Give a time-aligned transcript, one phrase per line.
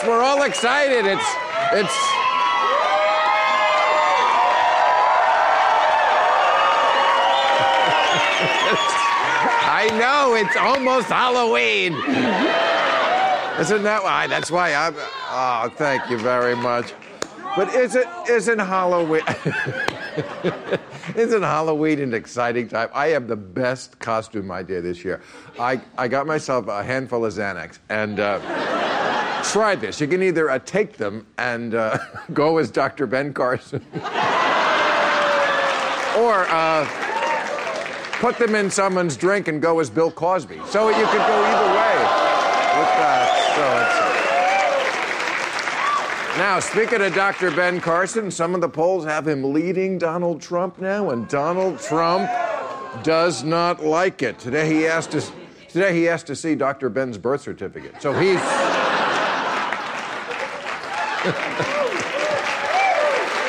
[0.00, 1.06] Course, we're all excited.
[1.06, 1.34] It's,
[1.72, 1.94] it's.
[9.70, 11.94] I know it's almost Halloween.
[13.60, 14.26] Isn't that why?
[14.26, 14.94] That's why I'm.
[15.30, 16.94] Oh, thank you very much.
[17.56, 19.22] But is it isn't Halloween?
[21.16, 22.90] Isn't Halloween an exciting time?
[22.92, 25.22] I have the best costume idea this year.
[25.58, 28.38] I, I got myself a handful of Xanax and uh,
[29.52, 30.00] try this.
[30.00, 31.98] You can either uh, take them and uh,
[32.32, 33.06] go as Dr.
[33.06, 34.02] Ben Carson, or
[36.48, 36.86] uh,
[38.20, 40.60] put them in someone's drink and go as Bill Cosby.
[40.66, 41.94] So you could go either way
[42.78, 42.88] with.
[43.56, 43.64] So.
[46.38, 47.50] Now, speaking of Dr.
[47.50, 52.30] Ben Carson, some of the polls have him leading Donald Trump now, and Donald Trump
[53.02, 54.38] does not like it.
[54.38, 55.20] Today he asked to,
[55.68, 56.88] today he asked to see Dr.
[56.90, 58.00] Ben's birth certificate.
[58.00, 58.38] So he's.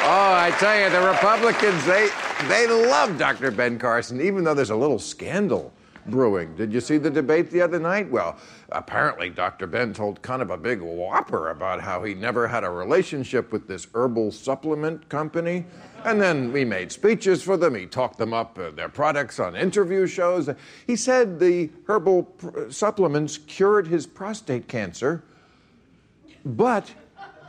[0.05, 2.09] Oh, I tell you, the Republicans, they,
[2.47, 3.51] they love Dr.
[3.51, 5.71] Ben Carson, even though there's a little scandal
[6.07, 6.55] brewing.
[6.55, 8.09] Did you see the debate the other night?
[8.09, 8.37] Well,
[8.71, 9.67] apparently Dr.
[9.67, 13.67] Ben told kind of a big whopper about how he never had a relationship with
[13.67, 15.65] this herbal supplement company.
[16.05, 17.75] And then we made speeches for them.
[17.75, 20.49] He talked them up, uh, their products on interview shows.
[20.87, 25.23] He said the herbal pr- supplements cured his prostate cancer.
[26.45, 26.91] But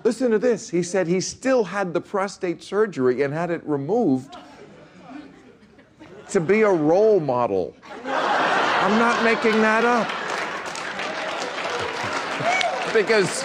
[0.05, 0.69] listen to this.
[0.71, 4.37] He said he still had the prostate surgery and had it removed
[6.31, 7.77] to be a role model.
[8.05, 10.09] I'm not making that up.
[12.93, 13.45] because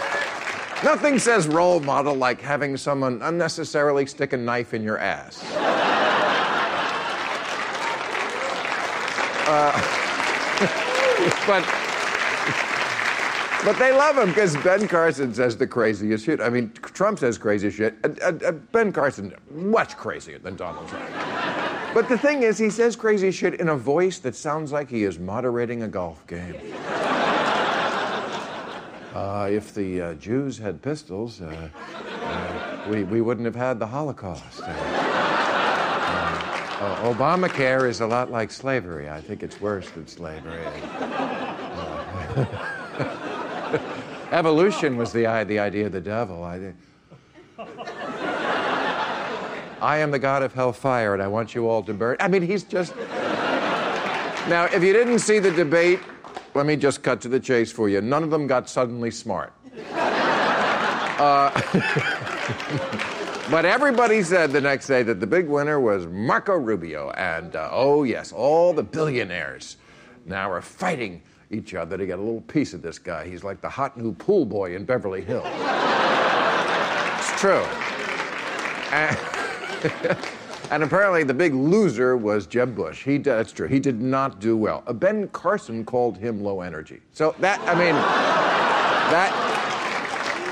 [0.84, 5.44] nothing says role model like having someone unnecessarily stick a knife in your ass.
[9.48, 9.72] Uh,
[11.48, 11.85] but
[13.66, 16.40] but they love him because Ben Carson says the craziest shit.
[16.40, 17.96] I mean, Trump says crazy shit.
[18.04, 21.10] Uh, uh, ben Carson, much crazier than Donald Trump.
[21.94, 25.04] But the thing is, he says crazy shit in a voice that sounds like he
[25.04, 26.56] is moderating a golf game.
[29.16, 31.70] Uh, if the uh, Jews had pistols, uh,
[32.04, 34.60] uh, we, we wouldn't have had the Holocaust.
[37.02, 39.10] Obamacare is a lot like slavery.
[39.10, 40.66] I think it's worse than slavery.
[44.36, 46.44] Evolution was the, the idea of the devil.
[46.44, 46.74] I,
[49.82, 52.18] I am the god of hellfire, and I want you all to burn.
[52.20, 52.94] I mean, he's just.
[54.50, 56.02] Now, if you didn't see the debate,
[56.54, 58.02] let me just cut to the chase for you.
[58.02, 59.54] None of them got suddenly smart.
[61.18, 61.50] Uh,
[63.50, 67.12] but everybody said the next day that the big winner was Marco Rubio.
[67.12, 69.78] And uh, oh, yes, all the billionaires
[70.26, 71.22] now are fighting
[71.52, 73.28] each other to get a little piece of this guy.
[73.28, 75.46] He's like the hot new pool boy in Beverly Hills.
[77.18, 77.64] it's true.
[78.92, 79.18] And,
[80.72, 83.04] and apparently, the big loser was Jeb Bush.
[83.04, 83.68] He, that's true.
[83.68, 84.84] He did not do well.
[84.88, 87.02] Uh, ben Carson called him low energy.
[87.12, 87.96] So that, I mean,
[89.12, 89.32] that.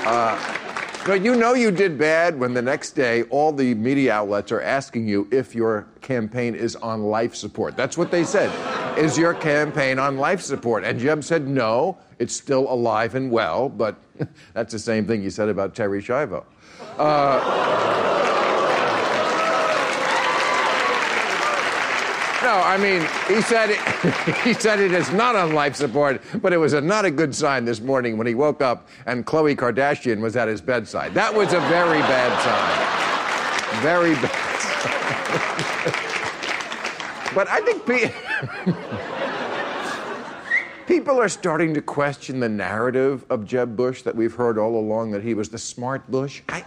[0.06, 0.60] Uh,
[1.06, 4.62] but you know you did bad when the next day all the media outlets are
[4.62, 7.76] asking you if your campaign is on life support.
[7.76, 8.50] That's what they said.
[8.96, 10.84] Is your campaign on life support?
[10.84, 13.96] And Jeb said no, it's still alive and well, but
[14.54, 16.44] that's the same thing you said about Terri Schiavo.
[16.96, 17.00] Uh,
[22.44, 23.80] no, I mean, he said it,
[24.44, 27.34] he said it is not on life support, but it was a, not a good
[27.34, 31.14] sign this morning when he woke up and Khloe Kardashian was at his bedside.
[31.14, 33.82] That was a very bad sign.
[33.82, 34.43] Very bad.
[37.34, 38.12] But I think pe-
[40.86, 45.10] people are starting to question the narrative of Jeb Bush that we've heard all along
[45.12, 46.42] that he was the smart Bush.
[46.48, 46.64] I,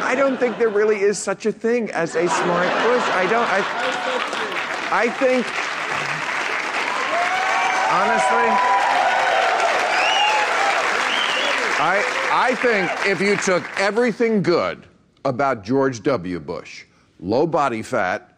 [0.00, 3.04] I don't think there really is such a thing as a smart Bush.
[3.12, 3.48] I don't.
[3.48, 3.62] I,
[4.94, 5.46] I think,
[7.90, 8.72] honestly,
[11.84, 14.86] I, I think if you took everything good
[15.24, 16.40] about George W.
[16.40, 16.84] Bush,
[17.20, 18.31] low body fat,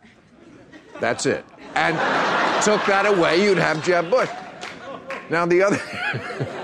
[1.04, 1.94] that's it, and
[2.64, 4.30] took that away, you'd have Jeb Bush.
[5.28, 5.80] Now, the other.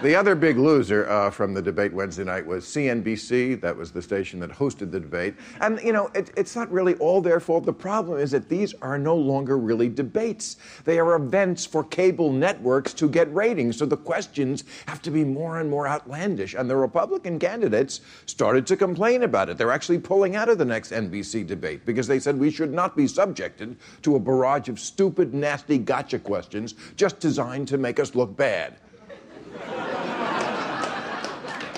[0.00, 3.60] The other big loser uh, from the debate Wednesday night was CNBC.
[3.60, 5.34] That was the station that hosted the debate.
[5.60, 7.66] And, you know, it, it's not really all their fault.
[7.66, 12.30] The problem is that these are no longer really debates, they are events for cable
[12.30, 13.76] networks to get ratings.
[13.76, 16.54] So the questions have to be more and more outlandish.
[16.54, 19.58] And the Republican candidates started to complain about it.
[19.58, 22.96] They're actually pulling out of the next NBC debate because they said we should not
[22.96, 28.14] be subjected to a barrage of stupid, nasty gotcha questions just designed to make us
[28.14, 28.78] look bad.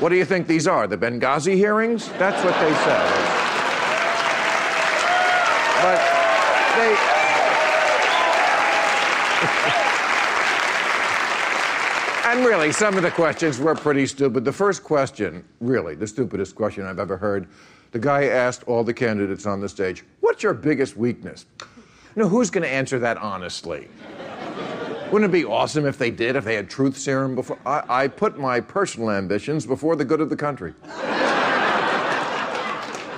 [0.01, 0.87] What do you think these are?
[0.87, 2.09] The Benghazi hearings?
[2.13, 3.41] That's what they said.
[5.83, 5.99] But
[6.77, 6.97] they.
[12.31, 14.45] and really, some of the questions were pretty stupid.
[14.45, 17.47] The first question, really, the stupidest question I've ever heard,
[17.93, 21.45] the guy asked all the candidates on the stage, What's your biggest weakness?
[22.17, 23.89] Now, who's going to answer that honestly?
[25.13, 27.59] Wouldn't it be awesome if they did, if they had truth serum before?
[27.67, 30.73] I, I put my personal ambitions before the good of the country.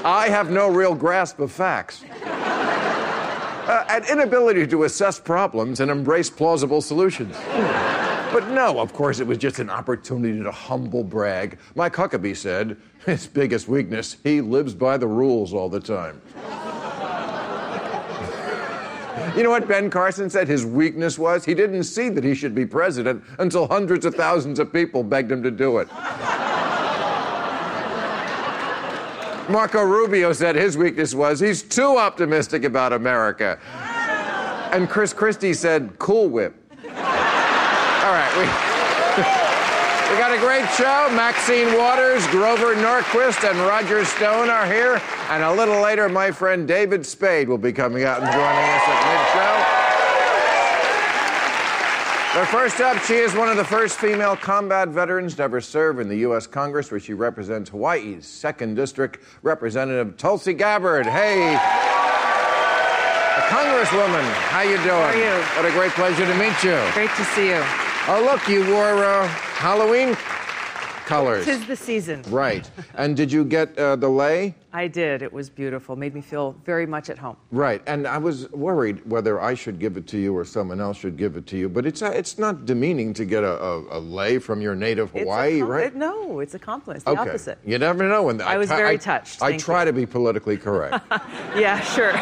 [0.04, 2.02] I have no real grasp of facts.
[2.24, 7.36] Uh, an inability to assess problems and embrace plausible solutions.
[8.32, 11.58] But no, of course, it was just an opportunity to humble brag.
[11.74, 16.22] Mike Huckabee said, his biggest weakness, he lives by the rules all the time.
[19.36, 21.44] You know what Ben Carson said his weakness was?
[21.44, 25.32] He didn't see that he should be president until hundreds of thousands of people begged
[25.32, 25.88] him to do it.
[29.48, 33.58] Marco Rubio said his weakness was he's too optimistic about America.
[34.72, 36.54] And Chris Christie said, Cool Whip.
[36.84, 39.28] All right, we.
[40.12, 41.08] We got a great show.
[41.16, 45.00] Maxine Waters, Grover Norquist, and Roger Stone are here.
[45.30, 48.82] And a little later, my friend David Spade will be coming out and joining us
[48.88, 49.82] at mid show.
[52.34, 56.00] But first up, she is one of the first female combat veterans to ever serve
[56.00, 56.46] in the U.S.
[56.46, 61.04] Congress, where she represents Hawaii's 2nd District Representative Tulsi Gabbard.
[61.04, 61.58] Hey, a
[63.52, 64.86] Congresswoman, how you doing?
[64.86, 65.44] How are you?
[65.56, 66.80] What a great pleasure to meet you.
[66.94, 67.62] Great to see you.
[68.08, 70.16] Oh, look, you wore uh, Halloween
[71.06, 71.44] colors.
[71.44, 72.22] Tis the season.
[72.28, 72.68] Right.
[72.94, 74.54] And did you get uh, the lei?
[74.72, 75.20] I did.
[75.22, 75.96] It was beautiful.
[75.96, 77.36] Made me feel very much at home.
[77.50, 77.82] Right.
[77.86, 81.16] And I was worried whether I should give it to you or someone else should
[81.18, 81.68] give it to you.
[81.68, 85.10] But it's uh, it's not demeaning to get a, a, a lei from your native
[85.10, 85.86] Hawaii, com- right?
[85.88, 86.96] it- no, it's a compliment.
[86.98, 87.20] It's the okay.
[87.30, 87.58] opposite.
[87.66, 88.22] You never know.
[88.22, 89.42] When I was try- very touched.
[89.42, 89.86] I Thank try you.
[89.86, 91.04] to be politically correct.
[91.54, 92.12] Yeah, sure.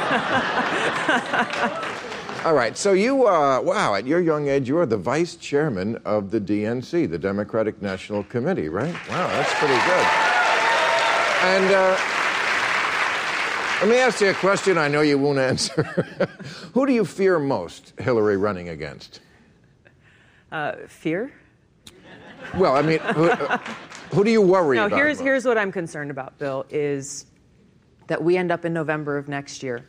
[2.44, 2.75] All right.
[2.76, 6.40] So you, uh, wow, at your young age, you are the vice chairman of the
[6.40, 8.94] DNC, the Democratic National Committee, right?
[9.10, 10.06] Wow, that's pretty good.
[11.42, 11.98] And uh,
[13.82, 15.82] let me ask you a question I know you won't answer.
[16.72, 19.20] Who do you fear most, Hillary running against?
[20.50, 21.32] Uh, fear?
[22.56, 23.28] Well, I mean, who,
[24.16, 24.96] who do you worry No, about?
[24.96, 25.25] here's most?
[25.25, 27.26] here's what I'm concerned about, Bill, is
[28.06, 29.84] that we end up in November of next year,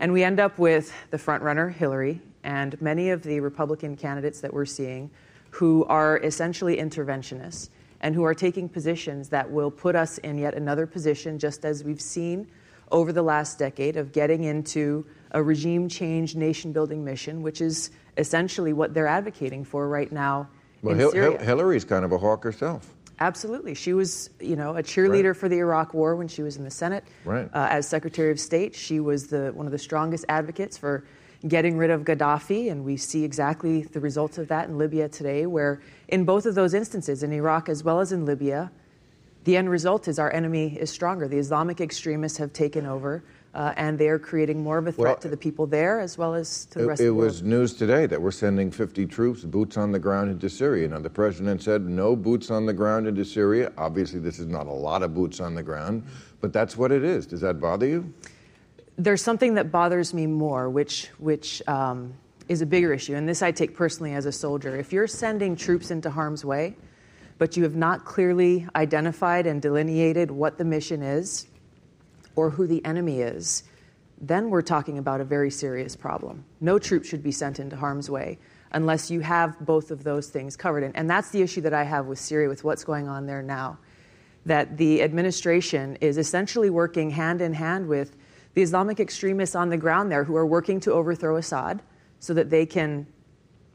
[0.00, 4.40] and we end up with the front runner, Hillary, and many of the Republican candidates
[4.40, 5.10] that we're seeing
[5.50, 7.68] who are essentially interventionists
[8.00, 11.84] and who are taking positions that will put us in yet another position, just as
[11.84, 12.48] we've seen
[12.90, 17.90] over the last decade, of getting into a regime change, nation building mission, which is
[18.16, 20.48] essentially what they're advocating for right now
[20.82, 21.30] Well, in Hil- Syria.
[21.38, 22.94] Hil- Hillary's kind of a hawk herself.
[23.20, 23.74] Absolutely.
[23.74, 25.36] She was, you know, a cheerleader Right.
[25.36, 27.04] for the Iraq War when she was in the Senate.
[27.24, 27.50] Right.
[27.52, 31.04] Uh, as Secretary of State, she was the, one of the strongest advocates for
[31.46, 35.46] getting rid of Gaddafi, and we see exactly the results of that in Libya today,
[35.46, 38.70] where in both of those instances, in Iraq as well as in Libya,
[39.44, 41.28] the end result is our enemy is stronger.
[41.28, 43.22] The Islamic extremists have taken over,
[43.54, 46.16] uh, and they are creating more of a threat Well, to the people there as
[46.16, 47.24] well as to the It, rest it of the world.
[47.24, 50.88] It was news today that we're sending 50 troops, boots on the ground into Syria.
[50.88, 53.72] Now, the president said no boots on the ground into Syria.
[53.76, 56.04] Obviously, this is not a lot of boots on the ground,
[56.40, 57.26] but that's what it is.
[57.26, 58.12] Does that bother you?
[59.04, 62.12] there's something that bothers me more, which which um,
[62.48, 64.76] is a bigger issue, and this I take personally as a soldier.
[64.76, 66.76] If you're sending troops into harm's way,
[67.38, 71.46] but you have not clearly identified and delineated what the mission is
[72.36, 73.64] or who the enemy is,
[74.20, 76.44] then we're talking about a very serious problem.
[76.60, 78.38] No troop should be sent into harm's way
[78.72, 80.84] unless you have both of those things covered.
[80.84, 83.42] And, and that's the issue that I have with Syria, with what's going on there
[83.42, 83.78] now.
[84.46, 88.16] that the administration is essentially working hand in hand with
[88.54, 91.82] the Islamic extremists on the ground there who are working to overthrow Assad
[92.20, 93.06] so that they can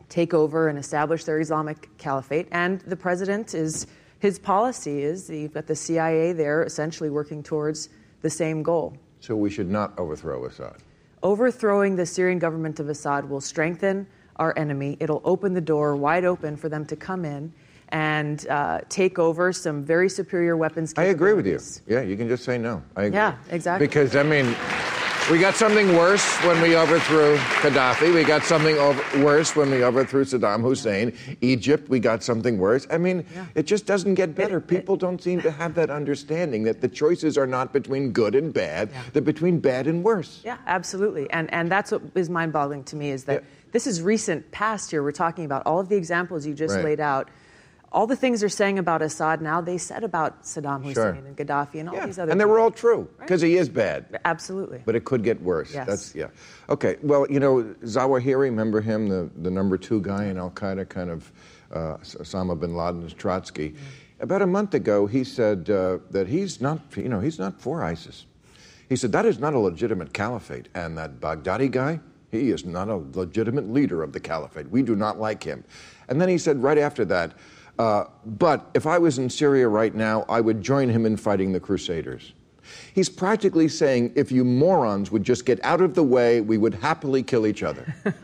[0.09, 2.47] take over and establish their Islamic caliphate.
[2.51, 3.87] And the president is,
[4.19, 7.89] his policy is you've got the CIA there essentially working towards
[8.25, 8.97] the same goal.
[9.19, 10.77] So we should not overthrow Assad.
[11.21, 14.97] Overthrowing the Syrian government of Assad will strengthen our enemy.
[14.99, 17.53] It'll open the door wide open for them to come in
[17.89, 20.95] and uh, take over some very superior weapons.
[20.97, 21.59] I agree with you.
[21.87, 22.81] Yeah, you can just say no.
[22.95, 23.15] I agree.
[23.15, 23.85] Yeah, exactly.
[23.85, 24.55] Because I mean,
[25.31, 28.13] we got something worse when we overthrew Gaddafi.
[28.13, 31.13] We got something over- worse when we overthrew Saddam Hussein.
[31.41, 32.85] Egypt, we got something worse.
[32.91, 33.45] I mean, Yeah.
[33.55, 34.59] it just doesn't get better.
[34.59, 38.53] People don't seem to have that understanding that the choices are not between good and
[38.53, 39.01] bad; Yeah.
[39.13, 40.41] they're between bad and worse.
[40.45, 41.27] Yeah, absolutely.
[41.31, 43.47] And and that's what is mind-boggling to me is that Yeah.
[43.71, 45.01] this is recent past here.
[45.01, 46.85] We're talking about all of the examples you just Right.
[46.85, 47.29] laid out.
[47.95, 51.09] All the things they're saying about Assad now, they said about Saddam Hussein Sure.
[51.11, 53.69] and Gaddafi and all Yeah, these other and they were all true because he is
[53.69, 54.19] bad.
[54.25, 54.81] Absolutely.
[54.85, 55.73] But it could get worse.
[55.73, 55.87] Yes.
[55.87, 56.27] That's yeah.
[56.67, 56.97] Okay.
[57.01, 61.09] Well, you know, Zawahiri, remember him, the, the number two guy in Al Qaeda, kind
[61.09, 61.31] of
[61.71, 63.75] uh, Osama bin Laden's Trotsky.
[64.19, 67.81] About a month ago, he said uh, that he's not, you know, he's not for
[67.81, 68.25] ISIS.
[68.89, 72.89] He said that is not a legitimate caliphate, and that Baghdadi guy, he is not
[72.89, 74.69] a legitimate leader of the caliphate.
[74.69, 75.63] We do not like him.
[76.09, 77.31] And then he said right after that,
[77.77, 81.51] uh, but if I was in Syria right now, I would join him in fighting
[81.51, 82.33] the Crusaders.
[82.93, 86.73] He's practically saying, if you morons would just get out of the way, we would
[86.75, 87.93] happily kill each other.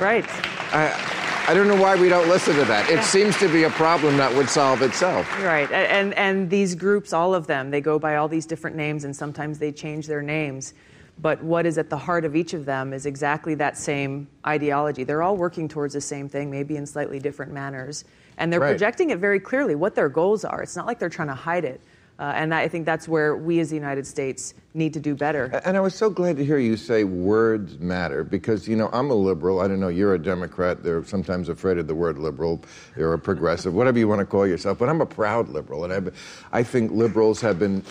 [0.00, 0.24] Right.
[0.72, 2.88] I, I don't know why we don't listen to that.
[2.88, 5.26] It seems to be a problem that would solve itself.
[5.42, 5.68] Right.
[5.72, 9.14] And and these groups, all of them, they go by all these different names and
[9.16, 10.74] sometimes they change their names.
[11.20, 15.04] But what is at the heart of each of them is exactly that same ideology.
[15.04, 18.04] They're all working towards the same thing, maybe in slightly different manners.
[18.36, 18.70] And they're Right.
[18.70, 20.62] projecting it very clearly what their goals are.
[20.62, 21.80] It's not like they're trying to hide it.
[22.20, 25.60] Uh, and I think that's where we as the United States need to do better.
[25.64, 29.10] And I was so glad to hear you say words matter because, you know, I'm
[29.10, 29.60] a liberal.
[29.60, 30.82] I don't know, you're a Democrat.
[30.82, 32.60] They're sometimes afraid of the word liberal.
[32.96, 34.78] You're a progressive, whatever you want to call yourself.
[34.78, 35.84] But I'm a proud liberal.
[35.84, 35.92] And
[36.52, 37.82] I, I think liberals have been.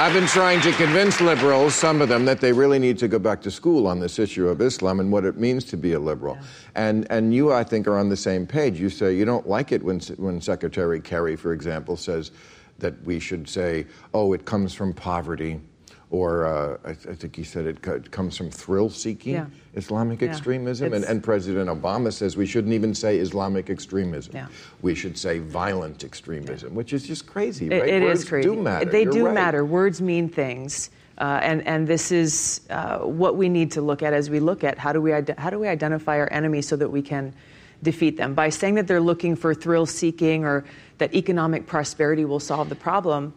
[0.00, 3.18] I've been trying to convince liberals, some of them, that they really need to go
[3.18, 5.98] back to school on this issue of Islam and what it means to be a
[5.98, 6.38] liberal.
[6.76, 8.78] And, and you, I think, are on the same page.
[8.78, 12.30] You say you don't like it when, when Secretary Kerry, for example, says
[12.78, 15.60] that we should say, oh, it comes from poverty,
[16.10, 19.46] or uh, I, I think he said it, co- it comes from thrill seeking Yeah.
[19.74, 20.28] Islamic Yeah.
[20.28, 20.92] extremism.
[20.94, 24.34] And, and President Obama says we shouldn't even say Islamic extremism.
[24.34, 24.46] Yeah.
[24.80, 27.88] We should say violent extremism, which is just crazy, It- right?
[27.88, 28.48] it is Words crazy.
[28.48, 28.84] do matter.
[28.86, 29.34] They You're do right.
[29.34, 29.64] matter.
[29.64, 30.90] Words mean things.
[31.18, 34.62] Uh, and, and this is uh, what we need to look at as we look
[34.64, 37.34] at how do we, ide- how do we identify our enemies so that we can
[37.82, 38.34] defeat them.
[38.34, 40.64] By saying that they're looking for thrill seeking or
[40.98, 43.34] that economic prosperity will solve the problem,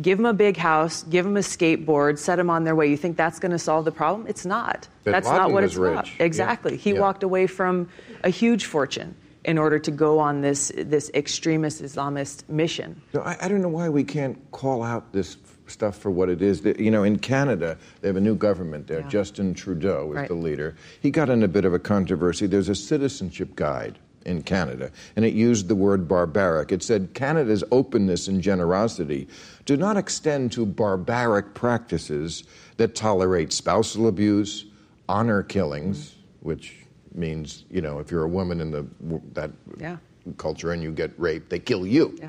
[0.00, 2.88] give them a big house, give them a skateboard, set them on their way.
[2.88, 4.26] You think that's going to solve the problem?
[4.26, 4.88] It's not.
[5.04, 6.04] Bin that's Laden not what it's about.
[6.04, 6.14] rich.
[6.18, 6.26] Yeah.
[6.26, 6.76] Exactly.
[6.76, 7.00] He Yeah.
[7.00, 7.88] walked away from
[8.24, 13.00] a huge fortune in order to go on this, this extremist Islamist mission.
[13.14, 16.42] No, I, I don't know why we can't call out this stuff for what it
[16.42, 16.62] is.
[16.64, 19.00] You know, in Canada, they have a new government there.
[19.00, 19.08] Yeah.
[19.08, 20.28] Justin Trudeau is Right.
[20.28, 20.74] the leader.
[21.00, 22.46] He got in a bit of a controversy.
[22.46, 26.72] There's a citizenship guide in Canada, and it used the word barbaric.
[26.72, 29.26] It said Canada's openness and generosity
[29.66, 32.44] do not extend to barbaric practices
[32.76, 34.66] that tolerate spousal abuse,
[35.08, 36.76] honor killings, which
[37.14, 38.86] means, you know, if you're a woman in the,
[39.34, 39.96] that Yeah.
[40.38, 42.28] culture and you get raped, they kill you Yeah.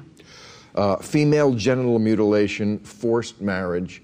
[0.76, 4.02] uh, female genital mutilation, forced marriage.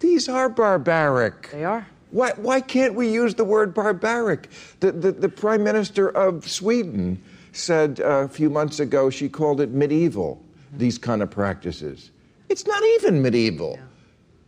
[0.00, 1.50] These are barbaric.
[1.52, 1.86] They are.
[2.10, 4.50] Why, why can't we use the word barbaric?
[4.80, 7.22] The, the, the Prime Minister of Sweden
[7.52, 10.42] said uh, a few months ago she called it medieval,
[10.76, 12.10] these kind of practices.
[12.52, 13.78] It's not even medieval.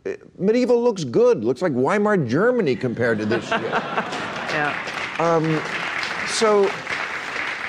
[0.05, 3.61] Uh, Medieval looks good, looks like Weimar Germany compared to this shit.
[4.55, 6.27] Yeah.
[6.29, 6.65] So,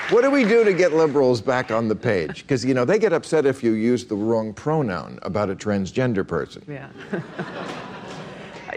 [0.09, 2.43] what do we do to get liberals back on the page?
[2.43, 6.25] Because, you know, they get upset if you use the wrong pronoun about a transgender
[6.25, 6.63] person.
[6.65, 6.87] Yeah.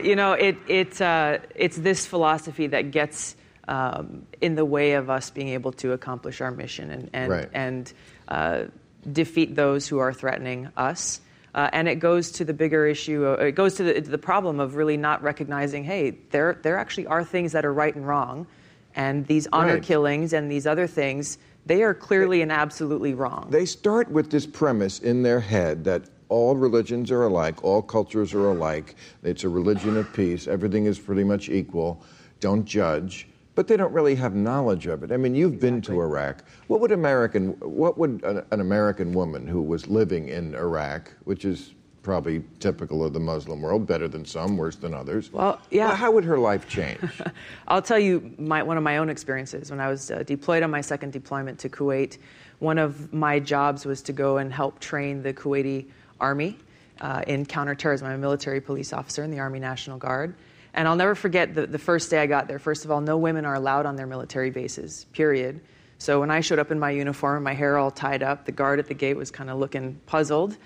[0.03, 3.37] you know, it, it, uh, it's this philosophy that gets
[3.69, 7.49] um, in the way of us being able to accomplish our mission and, and, Right.
[7.53, 7.93] and
[8.27, 8.65] uh,
[9.13, 11.21] defeat those who are threatening us.
[11.55, 14.19] Uh, and it goes to the bigger issue, uh, it goes to the, to the
[14.19, 18.07] problem of really not recognizing hey, there, there actually are things that are right and
[18.07, 18.47] wrong.
[18.95, 19.83] And these honor Right.
[19.83, 23.49] killings and these other things, they are clearly and absolutely wrong.
[23.51, 28.33] They start with this premise in their head that all religions are alike, all cultures
[28.35, 32.03] are alike, it's a religion of peace, everything is pretty much equal,
[32.39, 33.27] don't judge.
[33.61, 35.13] But they don't really have knowledge of it.
[35.13, 36.45] I mean, you've been to Iraq.
[36.69, 41.45] What would American, what would an, an American woman who was living in Iraq, which
[41.45, 45.31] is probably typical of the Muslim world, better than some, worse than others.
[45.31, 45.95] Well, yeah.
[45.95, 47.01] how would her life change?
[47.69, 49.71] I'll tell you my, one of my own experiences.
[49.71, 52.17] When I was uh, deployed on my second deployment to Kuwait,
[52.61, 55.85] one of my jobs was to go and help train the Kuwaiti
[56.19, 56.57] army
[57.03, 58.07] uh, in counterterrorism.
[58.07, 60.35] I'm a military police officer in the Army National Guard.
[60.75, 62.59] And I'll never forget the, the first day I got there.
[62.59, 65.61] First of all, no women are allowed on their military bases, period.
[65.99, 68.79] So when I showed up in my uniform, my hair all tied up, the guard
[68.79, 70.57] at the gate was kind of looking puzzled.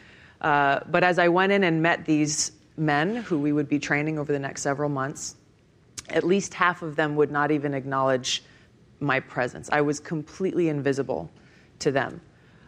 [0.41, 4.19] Uh, but as I went in and met these men who we would be training
[4.19, 5.37] over the next several months,
[6.09, 8.43] at least half of them would not even acknowledge
[9.01, 9.69] my presence.
[9.73, 11.31] I was completely invisible
[11.81, 12.21] to them.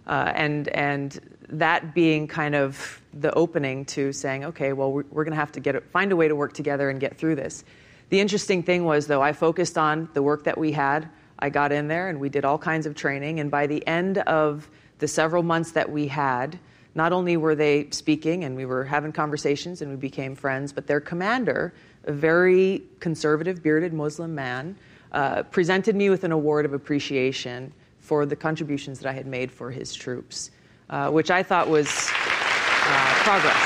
[0.06, 5.24] Uh, and, and that being kind of the opening to saying, okay, well, we're, we're
[5.24, 7.64] going to have to get find a way to work together and get through this.
[8.08, 11.08] The interesting thing was, though, I focused on the work that we had.
[11.38, 13.40] I got in there and we did all kinds of training.
[13.40, 16.58] And by the end of the several months that we had,
[16.94, 20.86] not only were they speaking and we were having conversations and we became friends, but
[20.86, 24.76] their commander, a very conservative, bearded Muslim man,
[25.12, 27.72] uh, presented me with an award of appreciation
[28.06, 30.52] for the contributions that I had made for his troops,
[30.90, 33.58] uh, which I thought was uh, progress.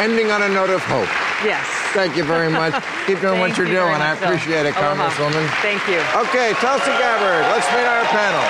[0.00, 1.08] Ending on a note of hope.
[1.46, 1.64] Yes.
[1.94, 2.74] Thank you very much.
[3.06, 4.02] Keep doing what you're you doing.
[4.02, 5.08] I appreciate it, Aloha.
[5.08, 5.46] Congresswoman.
[5.62, 6.02] Thank you.
[6.26, 8.42] Okay, Tulsi Gabbard, let's meet our panel.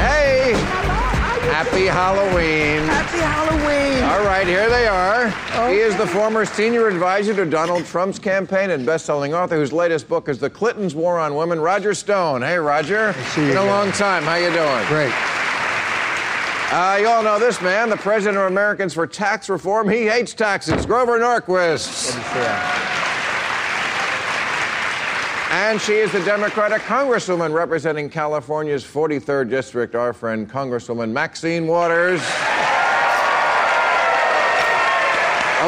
[0.00, 0.54] Hey!
[1.52, 2.86] Happy Halloween.
[2.86, 3.07] Happy Halloween.
[4.08, 5.28] All right, here they are.
[5.68, 10.08] He is the former senior advisor to Donald Trump's campaign and best-selling author whose latest
[10.08, 12.40] book is The Clintons' War on Women, Roger Stone.
[12.40, 13.14] Hey, Roger.
[13.36, 14.22] you Been a long time.
[14.22, 14.86] How you doing?
[14.86, 15.12] Great.
[16.72, 19.90] Uh, you all know this man, the president of Americans for Tax Reform.
[19.90, 20.86] He hates taxes.
[20.86, 22.16] Grover Norquist.
[25.50, 32.22] And she is the Democratic Congresswoman representing California's 43rd District, our friend Congresswoman Maxine Waters.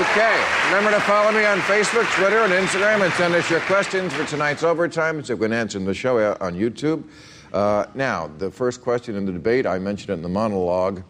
[0.00, 4.14] Okay, remember to follow me on Facebook, Twitter, and Instagram and send us your questions
[4.14, 7.04] for tonight's overtime so we can answer in the show on YouTube.
[7.52, 11.02] Uh, now, the first question in the debate, I mentioned it in the monologue.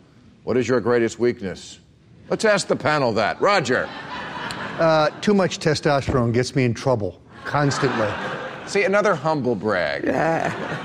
[0.42, 1.78] What is your greatest weakness?
[2.30, 3.40] Let's ask the panel that.
[3.40, 3.88] Roger.
[4.80, 8.10] Uh, too much testosterone gets me in trouble constantly.
[8.66, 10.04] See, another humble brag.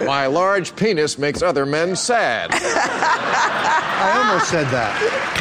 [0.05, 2.51] My large penis makes other men sad.
[2.53, 5.34] I almost said that.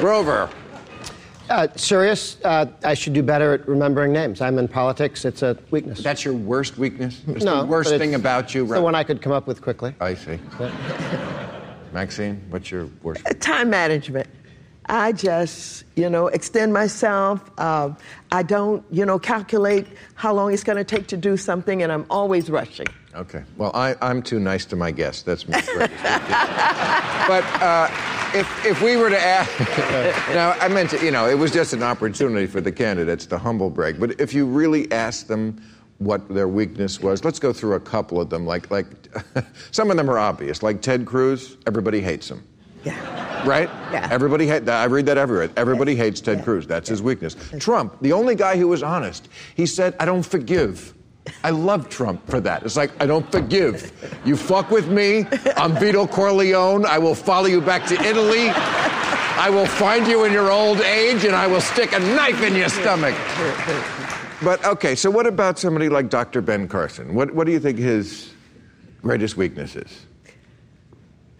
[0.00, 0.48] Grover.
[1.50, 4.42] Uh, serious, uh, I should do better at remembering names.
[4.42, 6.02] I'm in politics, it's a weakness.
[6.02, 7.22] That's your worst weakness?
[7.26, 8.66] It's no, the worst thing about you?
[8.66, 9.94] The one I could come up with quickly.
[9.98, 10.38] I see.
[11.92, 14.28] Maxine, what's your worst Time management.
[14.90, 17.50] I just, you know, extend myself.
[17.58, 17.96] Um,
[18.30, 21.92] I don't, you know, calculate how long it's going to take to do something, and
[21.92, 22.86] I'm always rushing.
[23.18, 23.42] Okay.
[23.56, 25.22] Well, I, I'm too nice to my guests.
[25.22, 26.02] That's my greatest.
[27.28, 27.88] But uh,
[28.32, 29.58] if, if we were to ask,
[30.34, 33.38] now I meant to, you know, it was just an opportunity for the candidates to
[33.38, 33.98] humble brag.
[33.98, 35.60] But if you really asked them
[35.98, 38.46] what their weakness was, let's go through a couple of them.
[38.46, 38.86] Like, like
[39.72, 40.62] some of them are obvious.
[40.62, 42.46] Like Ted Cruz, everybody hates him.
[42.84, 43.46] Yeah.
[43.46, 43.68] Right?
[43.92, 44.08] Yeah.
[44.10, 45.50] Everybody hate I read that everywhere.
[45.56, 46.66] Everybody hates Ted Cruz.
[46.66, 47.36] That's his weakness.
[47.58, 50.94] Trump, the only guy who was honest, he said, I don't forgive.
[51.44, 52.62] I love Trump for that.
[52.62, 53.92] It's like, I don't forgive.
[54.24, 56.86] You fuck with me, I'm Vito Corleone.
[56.86, 58.48] I will follow you back to Italy.
[58.50, 62.54] I will find you in your old age and I will stick a knife in
[62.56, 63.14] your stomach.
[64.42, 66.40] But okay, so what about somebody like Dr.
[66.40, 67.14] Ben Carson?
[67.14, 68.32] What, what do you think his
[69.02, 70.06] greatest weakness is?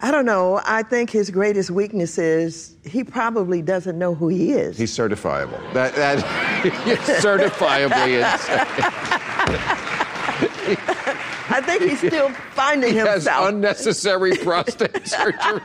[0.01, 0.61] I don't know.
[0.65, 4.79] I think his greatest weakness is he probably doesn't know who he is.
[4.79, 5.61] He's certifiable.
[5.73, 6.19] That, that
[6.85, 9.25] he's certifiably insane.
[11.51, 13.49] I think he's still finding He has himself.
[13.49, 15.61] unnecessary prostate surgery.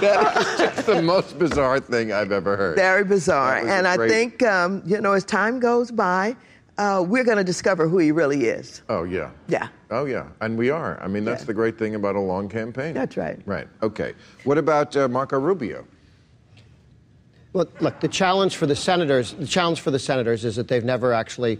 [0.00, 2.76] that is just the most bizarre thing I've ever heard.
[2.76, 3.56] Very bizarre.
[3.58, 6.36] And a I great- think, um, you know, as time goes by,
[6.78, 8.82] uh, we're going to discover who he really is.
[8.88, 9.30] Oh yeah.
[9.48, 9.68] Yeah.
[9.90, 11.00] Oh yeah, and we are.
[11.02, 11.46] I mean, that's Yeah.
[11.46, 12.92] the great thing about a long campaign.
[12.94, 13.38] That's right.
[13.46, 13.66] Right.
[13.82, 14.14] Okay.
[14.44, 15.86] What about uh, Marco Rubio?
[17.52, 20.84] Well, look, the challenge for the senators, the challenge for the senators is that they've
[20.84, 21.58] never actually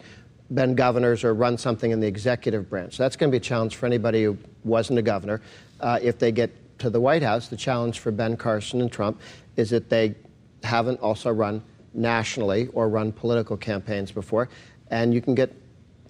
[0.53, 2.97] been governors or run something in the executive branch.
[2.97, 5.41] So that's going to be a challenge for anybody who wasn't a governor.
[5.81, 9.21] Uh, if they get to the White House, the challenge for Ben Carson and Trump
[9.57, 10.15] is that they
[10.63, 11.63] haven't also run
[11.95, 14.49] nationally or run political campaigns before,
[14.91, 15.53] and you can get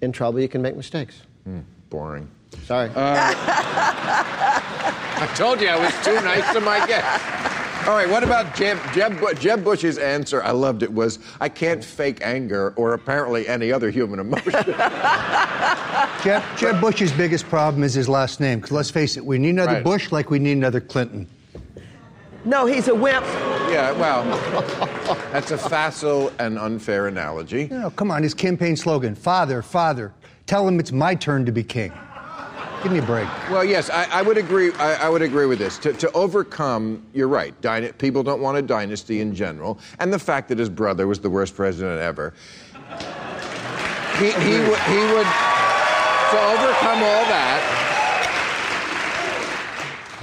[0.01, 0.39] in trouble.
[0.39, 1.21] You can make mistakes.
[1.89, 2.29] Boring.
[2.65, 2.91] Sorry.
[5.19, 7.46] I told you I was too nice to my guest.
[7.87, 10.43] All right, what about Jeb, Jeb, Jeb Bush's answer?
[10.43, 10.91] I loved it.
[10.91, 14.51] Was I can't fake anger or apparently any other human emotion.
[16.21, 18.59] Jeb, Jeb Bush's biggest problem is his last name.
[18.59, 19.83] Because let's face it, we need another Right.
[19.85, 21.29] Bush like we need another Clinton.
[22.43, 23.25] No, he's a wimp.
[23.69, 24.23] yeah, well,
[25.31, 27.69] that's a facile and unfair analogy.
[27.69, 30.13] No, come on, his campaign slogan Father, Father,
[30.45, 31.93] tell him it's my turn to be king.
[32.87, 33.27] Give me a break.
[33.49, 34.71] Well, yes, I, I would agree.
[34.75, 35.77] I, I would agree with this.
[35.79, 37.53] To, to overcome, you're right.
[37.59, 41.19] Dyna- people don't want a dynasty in general, and the fact that his brother was
[41.19, 42.33] the worst president ever.
[44.17, 45.27] He, he, would, he would
[46.31, 47.86] to overcome all that.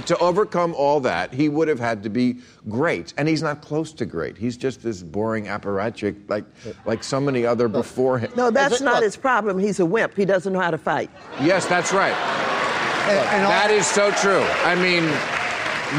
[0.05, 2.37] To overcome all that, he would have had to be
[2.69, 4.37] great, and he's not close to great.
[4.37, 6.45] He's just this boring apparatchik, like
[6.85, 8.31] like so many other before him.
[8.35, 9.57] No, that's not his problem.
[9.57, 10.15] He's a wimp.
[10.15, 11.09] He doesn't know how to fight.
[11.41, 12.13] Yes, that's right.
[12.13, 14.41] And, and all- That is so true.
[14.63, 15.03] I mean,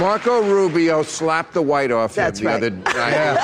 [0.01, 2.57] Marco Rubio slapped the white off That's him the right.
[2.57, 3.37] other night.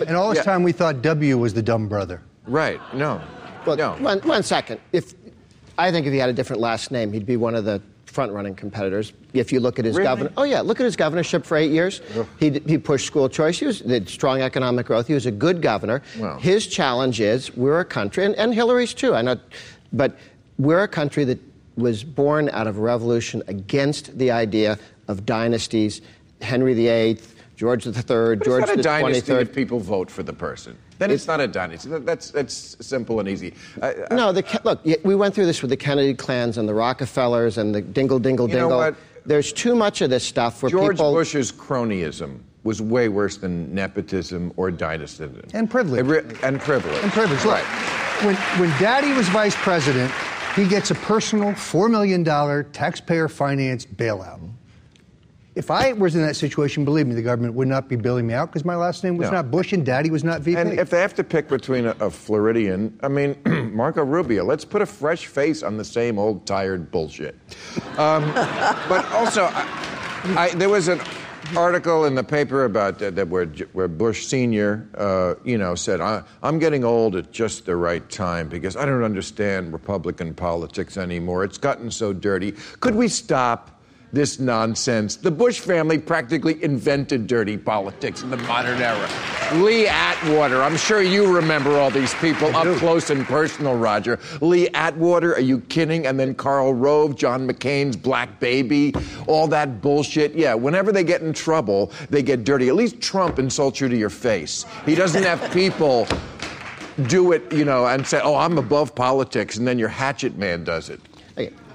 [0.06, 0.42] and all this Yeah.
[0.44, 2.22] time we thought W was the dumb brother.
[2.46, 2.80] right.
[2.94, 3.20] No.
[3.66, 3.92] Well, no.
[3.98, 4.80] one, one second.
[4.92, 5.12] If
[5.80, 8.54] I think if he had a different last name, he'd be one of the front-running
[8.54, 9.12] competitors.
[9.32, 10.04] If you look at his Really?
[10.04, 12.02] governor, oh yeah, look at his governorship for eight years.
[12.38, 13.58] He, he pushed school choice.
[13.58, 15.06] He was did strong economic growth.
[15.06, 16.02] He was a good governor.
[16.18, 16.38] Wow.
[16.38, 19.14] His challenge is we're a country, and, and Hillary's too.
[19.14, 19.36] I know,
[19.92, 20.18] but
[20.58, 21.38] we're a country that
[21.76, 26.02] was born out of a revolution against the idea of dynasties.
[26.42, 27.18] Henry VIII,
[27.56, 29.40] George III, But George it's not a the dynasty 23rd.
[29.42, 30.76] if people vote for the person.
[31.00, 31.88] Then it's, not a dynasty.
[31.88, 33.54] That- That's that's simple and easy.
[33.80, 36.68] I- I- No, the, Ke- look, we went through this with the Kennedy clans and
[36.68, 38.78] the Rockefellers and the Dingell, Dingell, You know dingle.
[38.78, 38.94] what?
[39.24, 41.12] There's too much of this stuff where George people.
[41.14, 45.40] Bush's cronyism was way worse than nepotism or dynastism.
[45.54, 46.04] And privilege.
[46.04, 47.02] Re- and privilege.
[47.02, 47.42] And privilege.
[47.46, 47.64] Look, Right.
[48.24, 50.12] when, when daddy was vice president,
[50.54, 52.22] he gets a personal $4 million
[52.72, 54.40] taxpayer financed bailout.
[55.60, 58.32] If I was in that situation, believe me, the government would not be bailing me
[58.32, 59.36] out because my last name was No.
[59.36, 60.58] not Bush and daddy was not VP.
[60.58, 63.36] And if they have to pick between a, a Floridian, I mean,
[63.76, 67.34] Marco Rubio, let's put a fresh face on the same old tired bullshit.
[67.98, 68.32] Um,
[68.88, 70.98] but also, I, I, there was an
[71.54, 73.44] article in the paper about uh, that where,
[73.74, 78.08] where Bush Senior, uh, you know, said, I, "I'm getting old at just the right
[78.08, 81.44] time because I don't understand Republican politics anymore.
[81.44, 82.52] It's gotten so dirty.
[82.80, 83.76] Could we stop?"
[84.12, 85.16] This nonsense.
[85.16, 89.08] The Bush family practically invented dirty politics in the modern era.
[89.54, 94.18] Lee Atwater, I'm sure you remember all these people up close and personal, Roger.
[94.40, 96.06] Lee Atwater, are you kidding?
[96.06, 98.92] And then Karl Rove, John McCain's black baby,
[99.28, 100.34] all that bullshit.
[100.34, 102.68] Yeah, whenever they get in trouble, they get dirty.
[102.68, 104.66] At least Trump insults you to your face.
[104.86, 106.08] He doesn't have people
[107.06, 110.64] do it, you know, and say, oh, I'm above politics, and then your hatchet man
[110.64, 111.00] does it.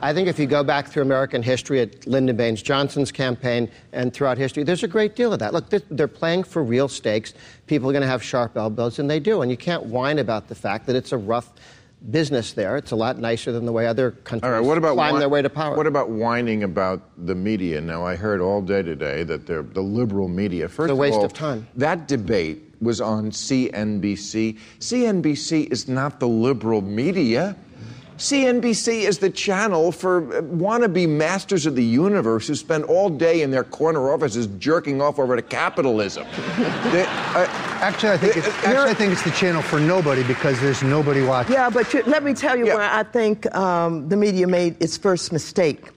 [0.01, 4.13] I think if you go back through American history at Lyndon Baines Johnson's campaign and
[4.13, 5.53] throughout history, there's a great deal of that.
[5.53, 7.33] Look, they're, playing for real stakes.
[7.67, 9.41] People are going to have sharp elbows, and they do.
[9.41, 11.51] And you can't whine about the fact that it's a rough
[12.11, 12.77] business there.
[12.77, 15.19] It's a lot nicer than the way other countries All right, what about climb whi-
[15.19, 15.75] their way to power.
[15.75, 17.81] What about whining about the media?
[17.81, 20.69] Now, I heard all day today that they're the liberal media.
[20.69, 21.67] First a waste of, all, of time.
[21.75, 24.57] That debate was on CNBC.
[24.79, 27.55] CNBC is not the liberal media.
[28.17, 33.41] CNBC is the channel for uh, wannabe masters of the universe who spend all day
[33.41, 36.25] in their corner offices jerking off over to capitalism.
[36.91, 37.45] They- uh,
[37.81, 40.81] actually, I think it's, Uh, actually, I think it's the channel for nobody because there's
[40.81, 41.53] nobody watching.
[41.53, 42.75] Yeah, but you, let me tell you Yeah.
[42.75, 45.89] where I think um, the media made its first mistake.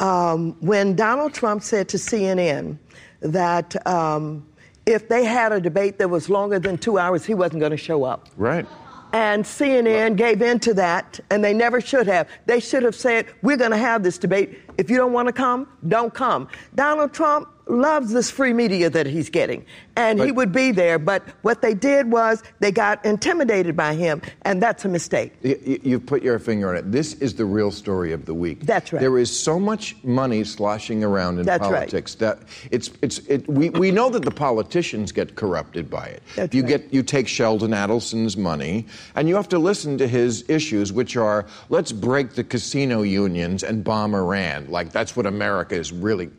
[0.00, 2.78] Um, when Donald Trump said to CNN
[3.20, 4.44] that um,
[4.86, 7.76] if they had a debate that was longer than two hours, he wasn't going to
[7.76, 8.28] show up.
[8.36, 8.66] right.
[9.14, 12.28] And CNN gave in to that, and they never should have.
[12.46, 14.58] They should have said, We're going to have this debate.
[14.78, 16.48] If you don't want to come, don't come.
[16.74, 19.64] Donald Trump loves this free media that he's getting,
[19.96, 20.98] and he would be there.
[20.98, 25.32] But what they did was they got intimidated by him, and that's a mistake.
[25.42, 26.92] Y- y- You've put your finger on it.
[26.92, 28.66] This is the real story of the week.
[28.66, 29.00] That's right.
[29.00, 31.72] There is so much money sloshing around in That's right.
[31.72, 36.22] politics that it's it's it, we, we know that the politicians get corrupted by it.
[36.36, 36.68] That's you right.
[36.82, 41.16] get you take Sheldon Adelson's money and you have to listen to his issues, which
[41.16, 44.63] are let's break the casino unions and bomb Iran.
[44.68, 46.30] Like that's what America is really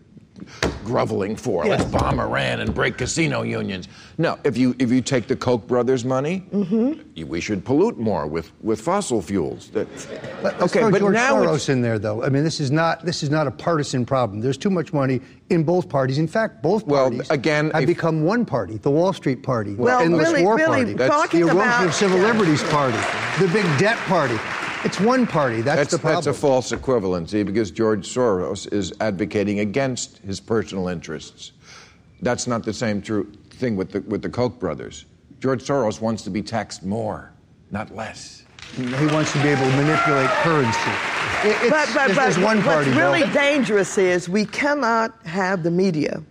[0.84, 1.66] groveling for.
[1.66, 1.80] Yes.
[1.80, 3.88] Let's bomb Iran and break casino unions.
[4.18, 7.02] No, if you if you take the Koch brothers' money, Mm-hmm.
[7.16, 9.70] you- we should pollute more with, with fossil fuels.
[9.70, 9.88] That-
[10.44, 12.22] Let- Let's okay, throw but George now Soros it's- in there, though.
[12.24, 14.42] I mean, this is not this is not a partisan problem.
[14.42, 16.18] There's too much money in both parties.
[16.18, 19.74] In fact, both Well, parties again, have if- become one party, the Wall Street Party,
[19.76, 22.64] Well, the endless really- war really party, That's- talking the erosion about of civil liberties
[22.64, 22.98] party,
[23.40, 24.36] the big debt party.
[24.86, 25.62] It's one party.
[25.62, 26.24] That's, That's, the problem.
[26.24, 31.54] that's a false equivalency because George Soros is advocating against his personal interests.
[32.22, 35.06] That's not the same true thing with the, with the Koch brothers.
[35.42, 37.32] George Soros wants to be taxed more,
[37.72, 38.44] not less.
[38.76, 40.80] He wants to be able to manipulate currency.
[41.44, 42.90] It- it's, But, but, but there's one party.
[42.92, 43.12] what's Bill.
[43.12, 46.22] really dangerous is we cannot have the media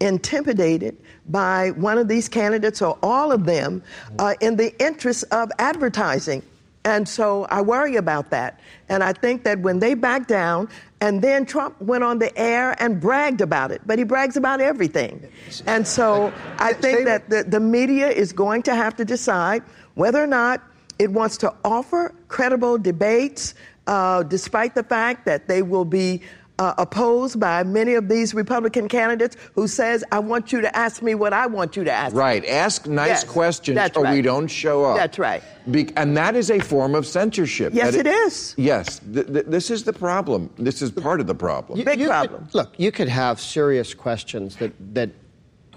[0.00, 0.96] intimidated
[1.28, 3.80] by one of these candidates or all of them
[4.18, 6.42] uh, in the interest of advertising.
[6.84, 8.58] And so I worry about that.
[8.88, 10.68] And I think that when they back down,
[11.00, 14.60] and then Trump went on the air and bragged about it, but he brags about
[14.60, 15.28] everything.
[15.66, 19.62] And so I think that the, the media is going to have to decide
[19.94, 20.62] whether or not
[20.98, 23.54] it wants to offer credible debates,
[23.86, 26.22] uh, despite the fact that they will be
[26.58, 31.02] uh, opposed by many of these Republican candidates who says, I want you to ask
[31.02, 32.14] me what I want you to ask.
[32.14, 32.44] me." Right.
[32.46, 34.96] Ask nice Yes, questions that's or we don't show up.
[34.96, 35.42] That's right.
[35.70, 37.72] Be- and that is a form of censorship.
[37.74, 38.54] Yes, That it is.
[38.58, 39.00] Yes.
[39.12, 40.50] Th- th- this is the problem.
[40.58, 41.78] This is part of the problem.
[41.78, 42.48] You- Big you could- problem.
[42.52, 45.10] look, you could have serious questions that, that,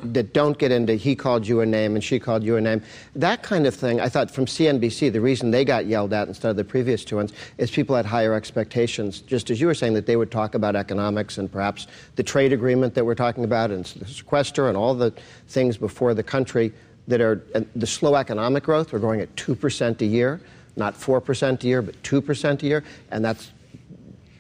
[0.03, 2.81] that don't get into he called you a name and she called you a name.
[3.15, 6.49] That kind of thing, I thought from CNBC, the reason they got yelled at instead
[6.49, 9.21] of the previous two ones is people had higher expectations.
[9.21, 12.51] Just as you were saying, that they would talk about economics and perhaps the trade
[12.51, 15.11] agreement that we're talking about and the sequester and all the
[15.47, 16.73] things before the country
[17.07, 17.43] that are
[17.75, 18.91] the slow economic growth.
[18.91, 20.41] We're growing at 2% a year,
[20.75, 22.83] not 4% a year, but 2% a year.
[23.11, 23.51] And that's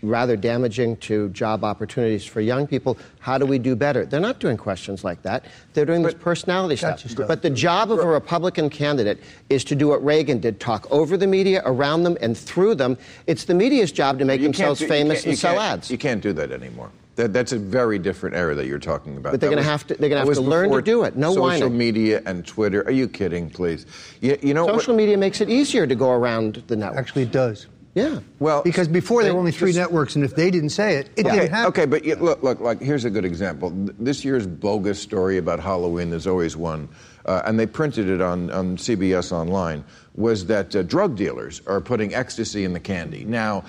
[0.09, 2.97] rather damaging to job opportunities for young people.
[3.19, 4.05] How do we do better?
[4.05, 5.45] They're not doing questions like that.
[5.73, 6.99] They're doing this personality stuff.
[6.99, 7.27] Stuff.
[7.27, 11.17] But the job of a Republican candidate is to do what Reagan did talk over
[11.17, 12.97] the media, around them, and through them.
[13.27, 15.89] It's the media's job to make You themselves do- famous and sell ads.
[15.91, 16.91] You can't do that anymore.
[17.15, 19.31] That, that's a very different era that you're talking about.
[19.31, 21.15] But they're gonna have to- they're gonna have to learn to do it.
[21.15, 21.77] No social whining.
[21.77, 22.83] media and Twitter.
[22.85, 23.49] Are you kidding?
[23.49, 23.85] Please.
[24.19, 26.99] You, you know what- Social media makes it easier to go around the network.
[26.99, 27.67] Actually, it does.
[27.95, 28.19] Yeah.
[28.39, 31.09] Well, Because before there were only three just- networks, and if they didn't say it,
[31.15, 31.67] it Okay, didn't happen.
[31.69, 33.71] okay, but you, look, look, like here's a good example.
[33.97, 36.89] This year's bogus story about Halloween, there's always one,
[37.25, 39.83] uh, and they printed it on, on CBS Online,
[40.15, 43.25] was that uh, drug dealers are putting ecstasy in the candy.
[43.25, 43.63] Now,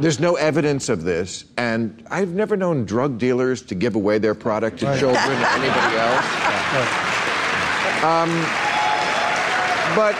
[0.00, 4.34] there's no evidence of this, and I've never known drug dealers to give away their
[4.34, 6.24] product to children or anybody else.
[8.02, 8.30] Um,
[9.94, 10.16] but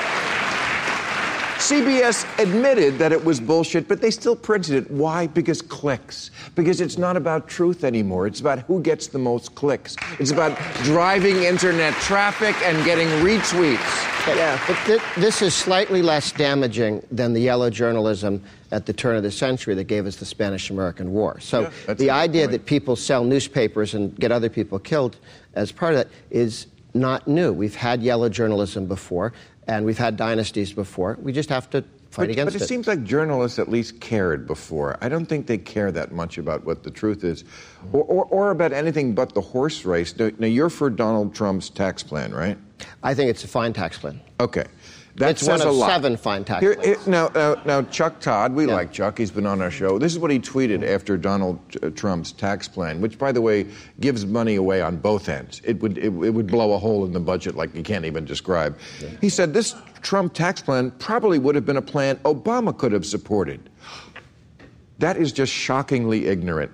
[1.70, 4.90] CBS admitted that it was bullshit, but they still printed it.
[4.90, 5.28] Why?
[5.28, 6.32] Because clicks.
[6.56, 8.26] Because it's not about truth anymore.
[8.26, 9.94] It's about who gets the most clicks.
[10.18, 14.26] It's about driving internet traffic and getting retweets.
[14.36, 19.14] Yeah, but th- this is slightly less damaging than the yellow journalism at the turn
[19.14, 21.38] of the century that gave us the Spanish American War.
[21.38, 22.50] So Yeah, the idea point.
[22.52, 25.18] that people sell newspapers and get other people killed
[25.54, 27.52] as part of that is not new.
[27.52, 29.32] We've had yellow journalism before,
[29.70, 31.16] and we've had dynasties before.
[31.22, 32.58] We just have to fight But, against it.
[32.58, 34.98] but it, seems like journalists at least cared before.
[35.00, 37.44] I don't think they care that much about what the truth is,
[37.92, 40.16] or, or, or about anything but the horse race.
[40.18, 42.58] Now, now, you're for Donald Trump's tax plan, right?
[43.04, 44.20] I think it's a fine tax plan.
[44.40, 44.64] Okay.
[45.16, 45.88] That It's says one of a lot.
[45.90, 48.74] seven fine tax Here- here- now, now, now, Chuck Todd, we Yeah.
[48.74, 49.18] like Chuck.
[49.18, 49.98] He's been on our show.
[49.98, 53.66] This is what he tweeted after Donald uh, Trump's tax plan, which, by the way,
[54.00, 55.60] gives money away on both ends.
[55.64, 58.24] It would, it, it would blow a hole in the budget like you can't even
[58.24, 58.76] describe.
[59.20, 63.04] He said this Trump tax plan probably would have been a plan Obama could have
[63.06, 63.60] supported.
[65.00, 66.70] That is just shockingly ignorant.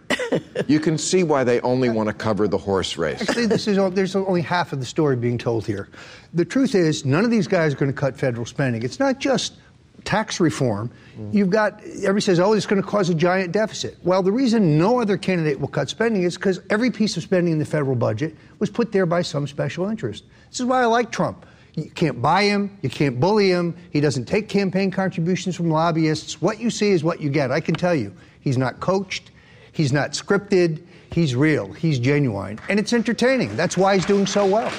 [0.67, 3.23] you can see why they only want to cover the horse race.
[3.23, 5.89] Actually, this is all, there's only half of the story being told here.
[6.35, 8.83] The truth is, none of these guys are going to cut federal spending.
[8.83, 9.55] It's not just
[10.03, 10.91] tax reform.
[11.17, 11.35] Mm.
[11.35, 14.77] You've got everybody says, "Oh, it's going to cause a giant deficit." Well, the reason
[14.77, 17.97] no other candidate will cut spending is because every piece of spending in the federal
[17.97, 20.25] budget was put there by some special interest.
[20.51, 21.47] This is why I like Trump.
[21.77, 22.77] You can't buy him.
[22.83, 23.77] You can't bully him.
[23.91, 26.41] He doesn't take campaign contributions from lobbyists.
[26.41, 27.53] What you see is what you get.
[27.53, 29.31] I can tell you, he's not coached.
[29.73, 30.83] He's not scripted.
[31.13, 31.73] He's real.
[31.73, 32.59] He's genuine.
[32.71, 33.55] And it's entertaining.
[33.57, 34.73] That's why he's doing so well.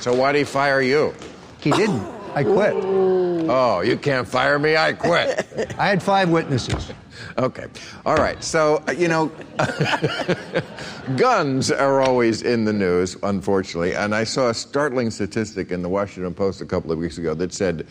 [0.00, 1.14] So why did he fire you?
[1.60, 2.21] He didn't.
[2.34, 2.72] I quit.
[2.74, 4.76] Oh, you can't fire me.
[4.76, 5.74] I quit.
[5.78, 6.92] I had five witnesses.
[7.36, 7.66] Okay.
[8.06, 8.42] All right.
[8.42, 9.30] So, uh, you know,
[11.16, 13.94] guns are always in the news, unfortunately.
[13.94, 17.34] And I saw a startling statistic in the Washington Post a couple of weeks ago
[17.34, 17.86] that said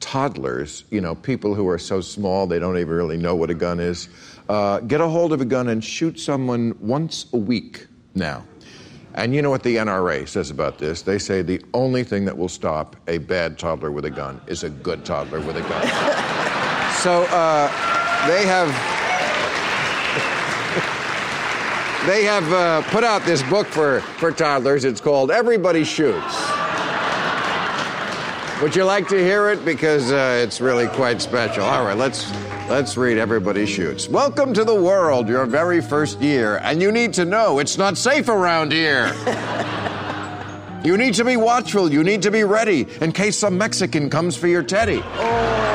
[0.00, 3.54] toddlers, you know, people who are so small they don't even really know what a
[3.54, 4.08] gun is,
[4.48, 8.44] uh, get a hold of a gun and shoot someone once a week now.
[9.16, 11.00] And you know what the NRA says about this?
[11.00, 14.62] They say the only thing that will stop a bad toddler with a gun is
[14.62, 15.82] a good toddler with a gun.
[17.02, 17.68] so uh,
[18.28, 18.68] they have
[22.06, 24.84] they have uh, put out this book for, for toddlers.
[24.84, 26.50] It's called Everybody Shoots.
[28.60, 29.64] Would you like to hear it?
[29.64, 31.64] Because uh, it's really quite special.
[31.64, 32.30] All right, let's
[32.68, 34.08] let's read Everybody Shoots.
[34.08, 37.96] Welcome to the world, your very first year, and you need to know it's not
[37.96, 39.14] safe around here.
[40.84, 41.92] you need to be watchful.
[41.92, 45.00] You need to be ready in case some Mexican comes for your teddy.
[45.04, 45.66] Oh.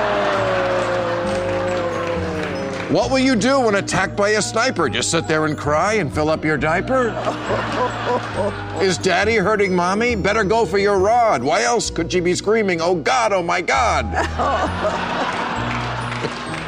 [2.92, 4.90] What will you do when attacked by a sniper?
[4.90, 7.08] Just sit there and cry and fill up your diaper?
[8.82, 10.18] Is daddy hurting mommy?
[10.18, 11.42] Better go for your rod.
[11.42, 14.08] Why else could she be screaming, oh God, oh my God?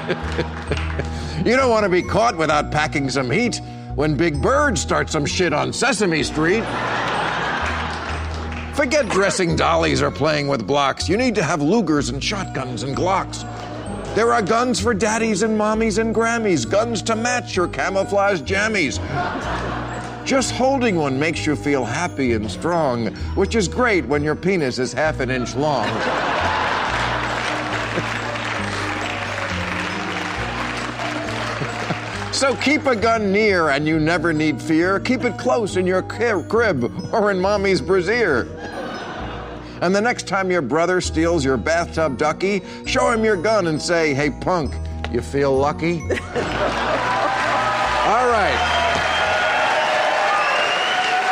[1.46, 3.62] you don't want to be caught without packing some heat
[3.96, 6.63] when Big Bird starts some shit on Sesame Street.
[8.74, 11.08] Forget dressing dollies or playing with blocks.
[11.08, 13.44] You need to have Lugers and shotguns and Glocks.
[14.16, 19.00] There are guns for daddies and mommies and Grammys, guns to match your camouflage jammies.
[20.26, 24.80] Just holding one makes you feel happy and strong, which is great when your penis
[24.80, 25.88] is half an inch long.
[32.44, 35.00] So keep a gun near and you never need fear.
[35.00, 38.50] Keep it close in your crib or in mommy's brassiere.
[39.80, 43.82] And the next time your brother steals your bathtub ducky, show him your gun and
[43.82, 44.74] say, hey, punk,
[45.10, 46.02] you feel lucky?
[46.02, 46.10] All
[48.28, 48.60] right.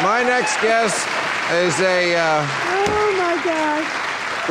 [0.02, 1.06] My next guest
[1.52, 2.16] is a.
[2.16, 2.48] Uh,
[2.88, 4.01] Oh my gosh.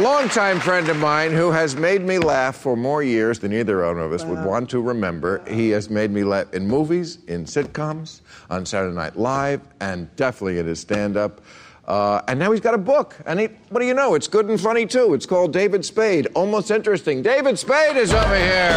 [0.00, 3.98] Longtime friend of mine who has made me laugh for more years than either one
[3.98, 5.42] of us would want to remember.
[5.46, 10.58] He has made me laugh in movies, in sitcoms, on Saturday Night Live, and definitely
[10.58, 11.42] in his stand up.
[11.86, 13.16] Uh, and now he's got a book.
[13.26, 14.14] And he, what do you know?
[14.14, 15.12] It's good and funny too.
[15.12, 16.28] It's called David Spade.
[16.34, 17.20] Almost interesting.
[17.20, 18.70] David Spade is over here.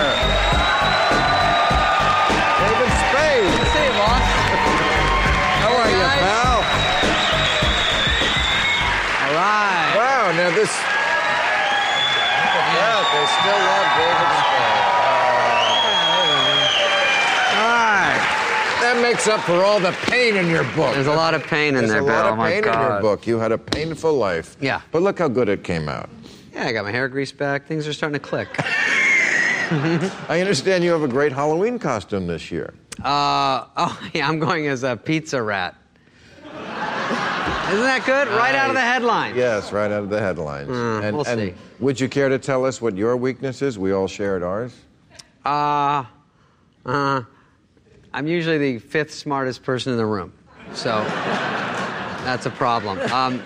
[2.59, 3.53] David Spade.
[3.71, 4.23] Hey, boss.
[5.61, 6.19] How are you, guys.
[6.19, 6.57] pal?
[9.27, 9.93] All right.
[9.95, 10.92] Wow, now this.
[19.25, 20.93] Makes up for all the pain in your book.
[20.95, 22.13] There's a lot of pain in There's there, a Bill.
[22.13, 22.75] lot oh of my pain God.
[22.85, 23.25] in your book.
[23.27, 24.57] You had a painful life.
[24.59, 24.81] Yeah.
[24.91, 26.09] But look how good it came out.
[26.53, 27.65] Yeah, I got my hair greased back.
[27.65, 28.49] Things are starting to click.
[28.59, 32.73] I understand you have a great Halloween costume this year.
[33.01, 35.75] Uh, oh, yeah, I'm going as a pizza rat.
[36.43, 38.27] Isn't that good?
[38.27, 39.35] Right out of the headline.
[39.35, 40.67] Yes, right out of the headlines.
[40.69, 41.53] and, Hmm, we'll and see.
[41.79, 43.79] would you care to tell us what your weakness is?
[43.79, 44.75] We all shared ours.
[45.45, 46.03] Uh,
[46.85, 47.23] uh,
[48.13, 50.33] I'm usually the fifth smartest person in the room.
[50.73, 51.03] So
[52.23, 52.99] that's a problem.
[53.11, 53.43] Um,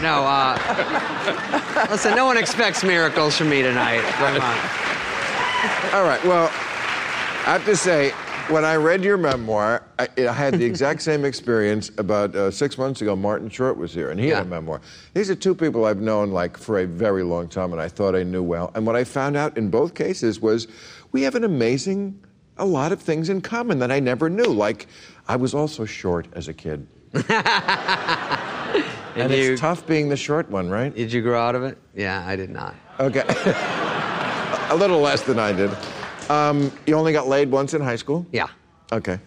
[0.00, 4.02] no, uh, listen, no one expects miracles from me tonight.
[5.92, 6.24] All right.
[6.24, 8.10] Well, I have to say,
[8.48, 12.78] when I read your memoir, I, I had the exact same experience about uh, six
[12.78, 13.16] months ago.
[13.16, 14.80] Martin Short was here, and he had a memoir.
[15.14, 18.14] These are two people I've known like for a very long time, and I thought
[18.14, 18.70] I knew well.
[18.76, 20.68] And what I found out in both cases was
[21.10, 22.20] we have an amazing,
[22.58, 24.44] a lot of things in common that I never knew.
[24.44, 24.86] Like,
[25.28, 26.86] I was also short as a kid.
[27.14, 27.24] and
[29.32, 30.94] you- it's tough being the short one, right?
[30.94, 31.78] Did you grow out of it?
[31.94, 32.74] Yeah, I did not.
[33.00, 33.22] Okay.
[34.70, 35.70] a little less than I did.
[36.30, 38.26] Um, you only got laid once in high school?
[38.32, 38.48] Yeah.
[38.92, 39.18] Okay.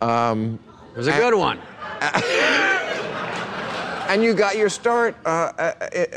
[0.00, 0.58] Um,
[0.92, 1.58] It was a good one.
[4.08, 5.72] and you got your start uh, uh,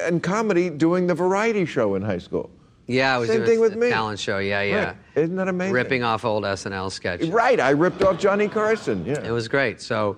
[0.07, 2.49] in comedy doing the variety show in high school.
[2.87, 3.89] Yeah, I was Same thing a with me.
[3.89, 4.39] talent show.
[4.39, 4.85] Yeah, yeah.
[4.85, 4.95] Right.
[5.15, 5.73] Isn't that amazing?
[5.73, 7.29] Ripping off old SNL sketches.
[7.29, 9.05] Right, I ripped off Johnny Carson.
[9.05, 9.23] Yeah.
[9.23, 9.81] It was great.
[9.81, 10.17] So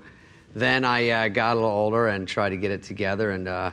[0.56, 3.72] then I uh, got a little older and tried to get it together, and uh,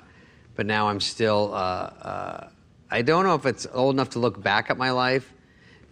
[0.57, 1.53] but now I'm still.
[1.55, 2.49] Uh, uh,
[2.91, 5.33] I don't know if it's old enough to look back at my life.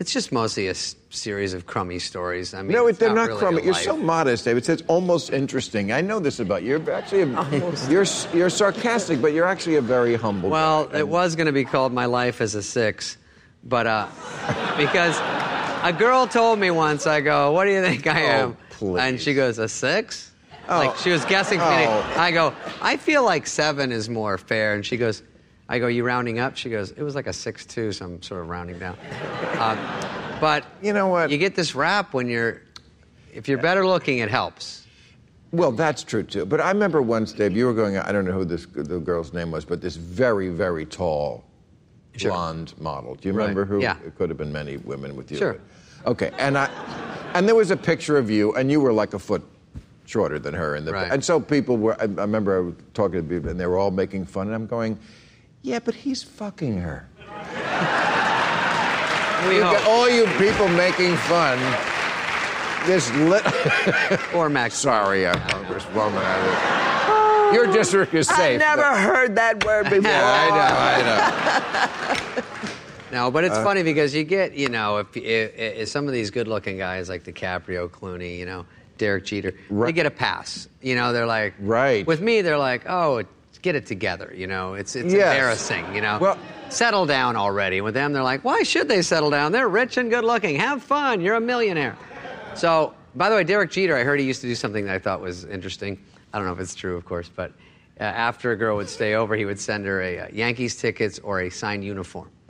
[0.01, 2.55] It's just mostly a s- series of crummy stories.
[2.55, 3.65] I mean, no, it's they're not, really crummy.
[3.65, 4.69] You're so modest, David.
[4.69, 5.91] It's almost interesting.
[5.91, 6.79] I know this about you.
[6.79, 10.51] You're actually a, you're you're sarcastic, but you're actually a very humble.
[10.51, 11.01] Well, guy.
[11.01, 13.17] it was going to be called My Life as a Six,
[13.65, 14.07] but uh,
[14.77, 15.19] because
[15.83, 19.01] a girl told me once, I go, "What do you think I Oh, am?" please.
[19.01, 20.31] And she goes, "A six?
[20.69, 20.79] Oh.
[20.79, 21.59] Like she was guessing.
[21.61, 22.15] Oh.
[22.17, 25.25] I go, "I feel like seven is more fair," and she goes.
[25.69, 26.57] I go, you rounding up?
[26.57, 28.97] She goes, it was like a six two, so I'm sort of rounding down.
[29.59, 29.79] Um,
[30.41, 31.31] but You know what?
[31.31, 32.63] You get this rap when you're,
[33.35, 34.87] if you're better looking, it helps.
[35.53, 36.47] Well, that's true too.
[36.47, 37.97] But I remember once, Dave, you were going.
[37.97, 41.43] I don't know who this the girl's name was, but this very, very tall,
[42.17, 42.33] Sure.
[42.33, 43.15] blonde model.
[43.15, 43.45] Do you Right.
[43.45, 43.81] remember who?
[43.81, 43.97] Yeah.
[44.05, 45.39] It could have been many women with you.
[45.39, 45.57] Sure.
[46.07, 46.69] Okay, and I,
[47.35, 49.43] and there was a picture of you, and you were like a foot
[50.05, 50.93] shorter than her in the.
[50.93, 51.11] Right.
[51.11, 51.95] And so people were.
[51.99, 54.55] I, I remember I was talking to people, and they were all making fun, and
[54.55, 54.99] I'm going,
[55.69, 57.07] yeah, but he's fucking her.
[59.47, 61.59] We You got all you people making fun.
[62.87, 63.45] This lit.
[64.35, 64.75] Or Max.
[64.75, 66.23] Sorry, uh, Congresswoman.
[66.25, 68.37] I- Your district is safe.
[68.39, 68.59] I safe.
[68.59, 70.11] never heard that word before.
[70.11, 72.45] I know, I know.
[73.11, 76.13] No, but it's Uh, funny because you get, you know, if, if, if some of
[76.13, 78.67] these good-looking guys like DiCaprio, Clooney, you know,
[78.99, 80.69] Derek Jeter, they get a pass.
[80.83, 82.07] You know, they're like, Right.
[82.07, 83.25] With me, they're like, oh,
[83.63, 84.33] get it together.
[84.35, 85.33] You know, it's it's Yes.
[85.35, 85.95] embarrassing.
[85.95, 86.39] You know, Well-
[86.69, 87.81] settle down already.
[87.81, 89.53] With them, they're like, why should they settle down?
[89.53, 90.57] They're rich and good-looking.
[90.57, 91.21] Have fun.
[91.21, 91.97] You're a millionaire.
[92.55, 94.99] So, by the way, Derek Jeter, I heard he used to do something that I
[94.99, 95.99] thought was interesting.
[96.33, 97.53] I don't know if it's true, of course, but
[98.01, 101.19] uh, after a girl would stay over, he would send her a uh, Yankees tickets
[101.21, 102.29] or a signed uniform.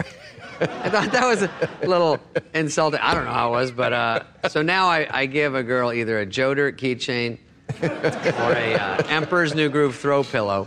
[0.61, 2.19] I thought that was a little
[2.55, 2.99] insulting.
[3.01, 5.93] I don't know how it was, but uh, so now I, I give a girl
[5.93, 7.39] either a Joe Dirt keychain
[7.83, 10.67] or a uh, Emperor's New Groove throw pillow.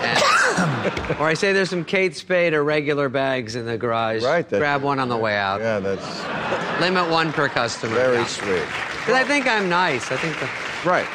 [0.00, 4.22] And, or I say there's some Kate Spade or regular bags in the garage.
[4.22, 5.60] Right, Grab one on the way out.
[5.60, 7.94] Yeah, that's Limit one per customer.
[7.94, 8.26] very Yeah.
[8.26, 8.62] sweet.
[9.04, 10.10] 'Cause I think I'm nice.
[10.10, 10.48] I think the,
[10.88, 11.06] Right.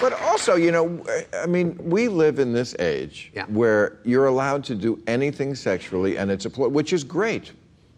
[0.00, 1.04] But also, you know,
[1.42, 3.44] I mean, we live in this age Yeah.
[3.48, 7.50] where you're allowed to do anything sexually, and it's a which is great.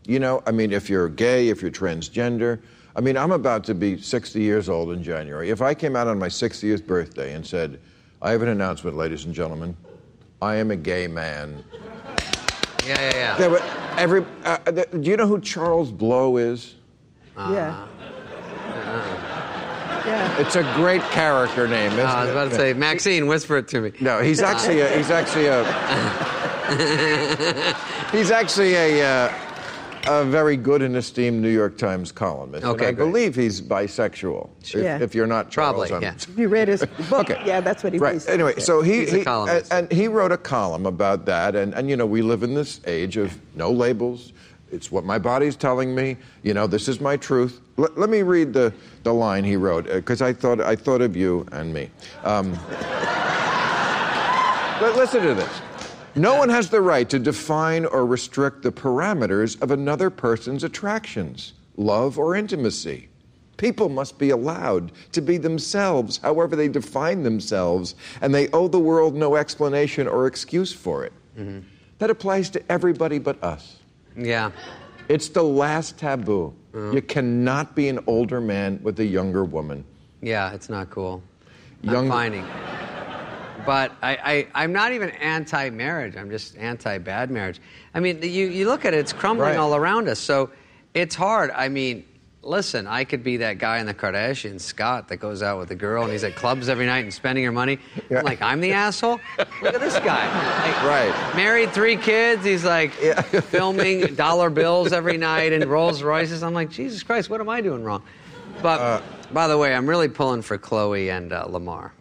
[0.06, 2.58] You know, I mean, if you're gay, if you're transgender.
[2.96, 5.50] I mean, I'm about to be 60 years old in January.
[5.50, 7.78] If I came out on my 60th birthday and said,
[8.22, 9.76] "I have an announcement, ladies and gentlemen,
[10.42, 11.64] I am a gay man,"
[12.86, 13.36] yeah, yeah, yeah.
[13.36, 13.62] there would-
[13.96, 14.24] every.
[14.44, 16.74] Uh, the, do you know who Charles Blow is?
[17.36, 17.86] Yeah.
[20.06, 20.38] Yeah.
[20.38, 22.32] It's a great character name, isn't Uh, I was it?
[22.32, 23.92] about to say, Maxine, whisper it to me.
[24.00, 25.62] No, he's actually a, he's actually a
[28.12, 29.32] he's actually a uh,
[30.06, 32.64] a very good and esteemed New York Times columnist.
[32.64, 33.04] and Okay, I great.
[33.06, 34.48] believe he's bisexual.
[34.62, 34.98] If, Yeah.
[34.98, 36.34] if you're not Charles, Probably, I'm- yeah.
[36.42, 37.30] You read his book.
[37.30, 37.42] Okay.
[37.44, 38.14] Yeah, that's what he Right.
[38.14, 39.72] basically Anyway, so he, He's a he columnist.
[39.72, 42.54] and, and he wrote a column about that, and, and you know we live in
[42.54, 44.32] this age of no labels.
[44.72, 46.16] It's what my body's telling me.
[46.44, 47.60] You know, this is my truth.
[47.76, 48.72] Let, let me read the,
[49.02, 51.90] the line he wrote because I thought I thought of you and me.
[52.24, 52.52] Um,
[54.80, 55.60] but listen to this.
[56.20, 61.54] No one has the right to define or restrict the parameters of another person's attractions,
[61.78, 63.08] love, or intimacy.
[63.56, 68.78] People must be allowed to be themselves, however they define themselves, and they owe the
[68.78, 71.14] world no explanation or excuse for it.
[71.38, 71.60] Mm-hmm.
[72.00, 73.76] That applies to everybody but us.
[74.14, 74.50] Yeah.
[75.08, 76.54] It's the last taboo.
[76.74, 76.90] Uh-huh.
[76.90, 79.86] You cannot be an older man with a younger woman.
[80.20, 81.22] Yeah, it's not cool.
[81.80, 82.44] Young- finding.
[83.66, 84.16] But I,
[84.54, 86.16] I, I'm not even anti-marriage.
[86.16, 87.60] I'm just anti-bad marriage.
[87.94, 89.56] I mean, you, you look at it; it's crumbling Right.
[89.58, 90.18] all around us.
[90.18, 90.50] So
[90.94, 91.50] it's hard.
[91.50, 92.04] I mean,
[92.42, 95.74] listen, I could be that guy in the Kardashians, Scott, that goes out with a
[95.74, 97.78] girl and he's at clubs every night and spending her money.
[98.08, 98.18] Yeah.
[98.20, 99.20] I'm like, I'm the asshole.
[99.62, 100.26] Look at this guy.
[100.66, 101.36] Like, Right.
[101.36, 102.44] Married, three kids.
[102.44, 102.92] He's like
[103.50, 106.42] filming dollar bills every night and Rolls Royces.
[106.42, 108.02] I'm like, Jesus Christ, what am I doing wrong?
[108.62, 109.02] But Uh,
[109.32, 111.92] by the way, I'm really pulling for Khloé and uh, Lamar.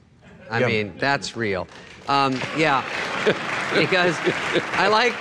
[0.50, 0.68] I Yeah.
[0.68, 1.68] mean, that's real.
[2.08, 2.84] Um, yeah,
[3.78, 4.18] because
[4.74, 5.14] I like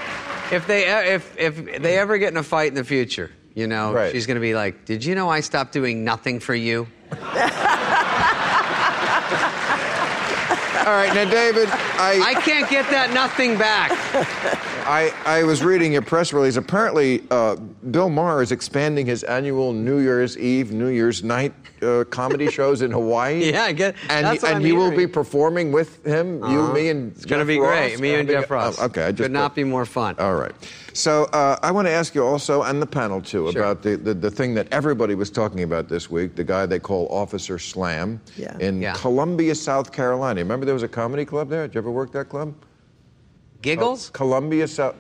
[0.50, 3.92] if they if if they ever get in a fight in the future, you know,
[3.92, 4.10] Right.
[4.12, 6.86] she's going to be like, "Did you know I stopped doing nothing for you?"
[10.86, 13.90] All right, now, David, I I can't get that nothing back.
[14.88, 16.56] I, I was reading a press release.
[16.56, 17.56] Apparently, uh,
[17.90, 22.80] Bill Maher is expanding his annual New Year's Eve, New Year's night uh, comedy shows
[22.80, 23.50] in Hawaii.
[23.52, 26.88] Yeah, I get- And, that's and I'm you will be performing with him, you, me,
[26.88, 27.68] and It's going to be Ross?
[27.70, 28.00] great.
[28.00, 28.50] Me and Jeff.
[28.50, 28.78] Ross.
[28.80, 30.14] Oh, okay, I just could not be more fun.
[30.18, 30.52] All right.
[30.94, 33.60] So uh, I want to ask you also, and the panel too, Sure.
[33.60, 36.78] about the, the, the thing that everybody was talking about this week, the guy they
[36.80, 38.56] call Officer Slam Yeah.
[38.58, 38.94] in Yeah.
[38.94, 40.40] Columbia, South Carolina.
[40.40, 41.66] Remember there was a comedy club there?
[41.68, 42.54] Did you ever work that club?
[43.62, 44.10] Giggles?
[44.10, 44.94] Columbia, South.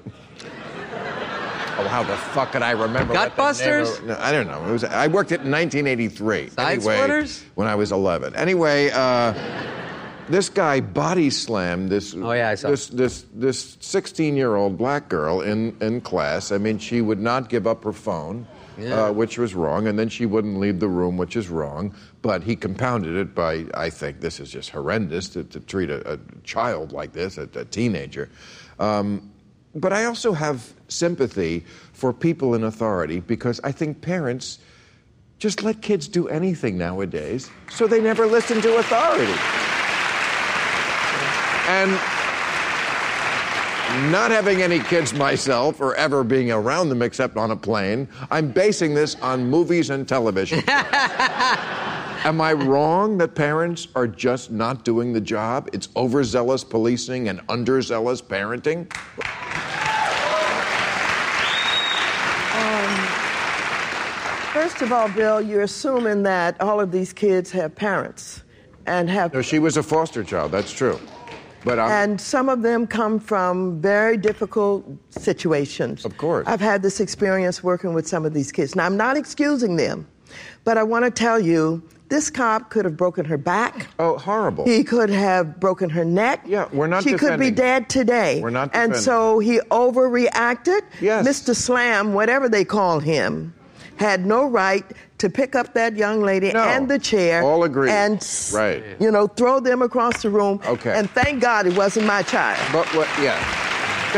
[1.80, 3.14] Oh, how the fuck could I remember?
[3.14, 4.04] Gutbusters?
[4.04, 4.66] No, I don't know.
[4.68, 4.82] It was.
[4.82, 6.50] I worked it in 1983.
[6.50, 7.44] Side anyway, splitters?
[7.54, 8.34] When I was 11.
[8.34, 9.32] Anyway, uh,
[10.28, 12.14] this guy body slammed this.
[12.16, 16.50] Oh, yeah, I saw this this this 16 year old black girl in in class.
[16.50, 18.48] I mean, she would not give up her phone.
[18.78, 19.06] Yeah.
[19.06, 21.94] Uh, which was wrong, and then she wouldn't leave the room, which is wrong.
[22.22, 26.12] But he compounded it by, I think this is just horrendous to, to treat a,
[26.12, 28.30] a child like this, a, a teenager.
[28.78, 29.32] Um,
[29.74, 34.58] but I also have sympathy for people in authority because I think parents
[35.38, 39.32] just let kids do anything nowadays, so they never listen to authority.
[41.68, 42.17] And
[44.10, 48.50] not having any kids myself or ever being around them except on a plane, I'm
[48.50, 50.62] basing this on movies and television.
[50.68, 55.70] Am I wrong that parents are just not doing the job?
[55.72, 58.92] It's overzealous policing and underzealous parenting?
[62.58, 63.06] Um,
[64.52, 68.42] first of all, Bill, you're assuming that all of these kids have parents
[68.86, 69.32] and have.
[69.32, 70.98] No, she was a foster child, that's true.
[71.64, 76.04] But I'm- and some of them come from very difficult situations.
[76.04, 76.46] Of course.
[76.46, 78.74] I've had this experience working with some of these kids.
[78.76, 80.06] Now, I'm not excusing them,
[80.64, 83.86] but I want to tell you this cop could have broken her back.
[83.98, 84.64] Oh, horrible.
[84.64, 86.40] He could have broken her neck.
[86.46, 88.40] Yeah, we're not She could be dead today.
[88.40, 88.94] We're not defending.
[88.94, 90.80] And so he overreacted.
[91.00, 91.26] Yes.
[91.26, 91.54] Mr.
[91.54, 93.52] Slam, whatever they call him,
[93.98, 94.84] had no right
[95.18, 96.60] to pick up that young lady No.
[96.60, 97.42] and the chair.
[97.42, 97.90] All agree.
[97.90, 98.82] And Right.
[99.00, 100.60] you know, throw them across the room.
[100.66, 100.92] Okay.
[100.96, 102.58] And thank God it wasn't my child.
[102.72, 103.08] But what?
[103.20, 103.36] Yeah.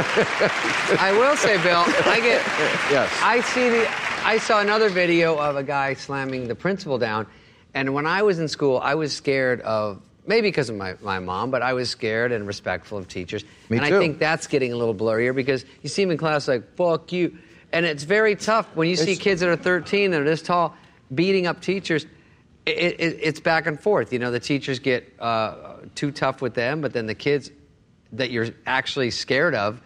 [1.01, 2.41] I will say, Bill, I get.
[2.91, 3.11] Yes.
[3.23, 3.89] I see the.
[4.25, 7.27] I saw another video of a guy slamming the principal down,
[7.75, 11.19] and when I was in school, I was scared of maybe because of my, my
[11.19, 13.45] mom, but I was scared and respectful of teachers.
[13.69, 13.97] Me and too.
[13.97, 17.13] I think that's getting a little blurrier because you see them in class like "fuck
[17.13, 17.37] you,"
[17.73, 20.77] and it's very tough when you see kids that are 13 that are this tall
[21.15, 22.07] beating up teachers.
[22.67, 24.13] It, it, it's back and forth.
[24.13, 27.51] You know, the teachers get uh, too tough with them, but then the kids
[28.13, 29.81] that you're actually scared of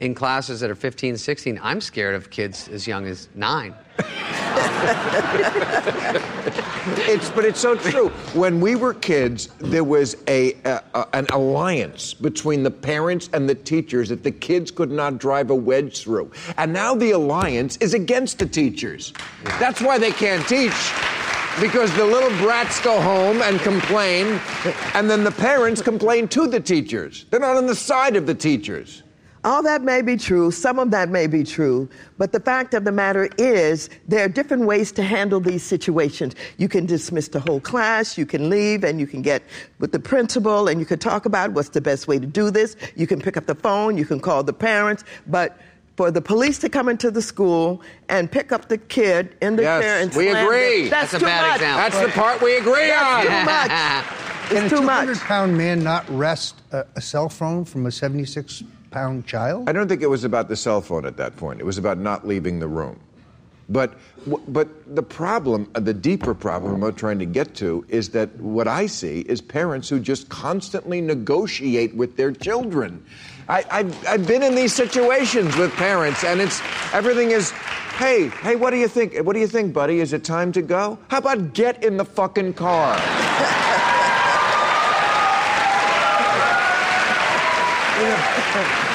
[0.00, 1.60] in classes that are 15, 16.
[1.62, 3.74] I'm scared of kids as young as nine.
[6.88, 8.08] It's, but it's so true.
[8.34, 13.48] When we were kids, there was a, a, a- an alliance between the parents and
[13.48, 16.30] the teachers that the kids could not drive a wedge through.
[16.56, 19.12] And now the alliance is against the teachers.
[19.58, 20.72] That's why they can't teach.
[21.60, 24.38] Because the little brats go home and complain,
[24.94, 27.24] and then the parents complain to the teachers.
[27.30, 29.02] They're not on the side of the teachers.
[29.46, 31.88] All that may be true, some of that may be true,
[32.18, 36.34] but the fact of the matter is there are different ways to handle these situations.
[36.58, 39.44] You can dismiss the whole class, you can leave, and you can get
[39.78, 42.74] with the principal and you can talk about what's the best way to do this.
[42.96, 45.56] You can pick up the phone, you can call the parents, but
[45.96, 49.62] for the police to come into the school and pick up the kid in the
[49.62, 50.80] Yes, chair and we slam agree.
[50.82, 51.54] them, that's, That's a too bad much.
[51.60, 52.00] example.
[52.00, 53.24] That's the part we agree on.
[53.24, 54.26] That's too much.
[54.48, 55.04] Can It's a too much.
[55.06, 58.64] 200 pound man not wrest a, a cell phone from a 76
[58.96, 59.68] pound child?
[59.68, 61.60] I don't think it was about the cell phone at that point.
[61.60, 62.98] It was about not leaving the room.
[63.68, 63.92] But,
[64.48, 68.66] but the problem, uh, the deeper problem I'm trying to get to is that what
[68.68, 73.04] I see is parents who just constantly negotiate with their children.
[73.50, 76.62] I, I've, I've been in these situations with parents, and it's
[76.94, 77.50] everything is,
[77.98, 79.14] hey, hey, what do you think?
[79.26, 80.00] What do you think, buddy?
[80.00, 80.98] Is it time to go?
[81.08, 82.96] How about get in the fucking car?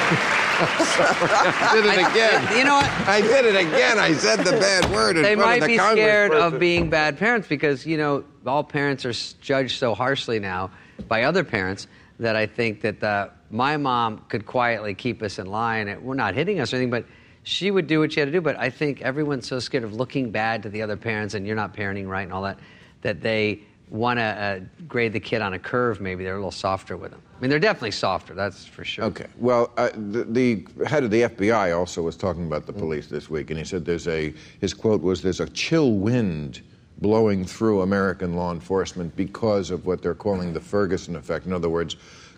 [0.61, 2.57] I did it again.
[2.57, 2.85] You know what?
[3.07, 3.99] I did it again.
[3.99, 6.53] I said the bad word in They front might of the be scared congressperson.
[6.53, 10.71] of being bad parents because, you know, all parents are judged so harshly now
[11.07, 11.87] by other parents
[12.19, 15.87] that I think that uh, my mom could quietly keep us in line.
[15.87, 17.05] And We're not hitting us or anything, but
[17.43, 18.41] she would do what she had to do.
[18.41, 21.55] But I think everyone's so scared of looking bad to the other parents and you're
[21.55, 22.59] not parenting right and all that,
[23.01, 25.99] that they want to uh, grade the kid on a curve.
[25.99, 27.21] Maybe they're a little softer with them.
[27.41, 29.05] I mean, they're definitely softer, that's for sure.
[29.05, 29.25] Okay.
[29.39, 33.31] Well, uh, the, the head of the FBI also was talking about the police this
[33.31, 36.61] week, and he said there's a, his quote was, there's a chill wind
[36.99, 41.47] blowing through American law enforcement because of what they're calling the Ferguson effect.
[41.47, 41.95] In other words,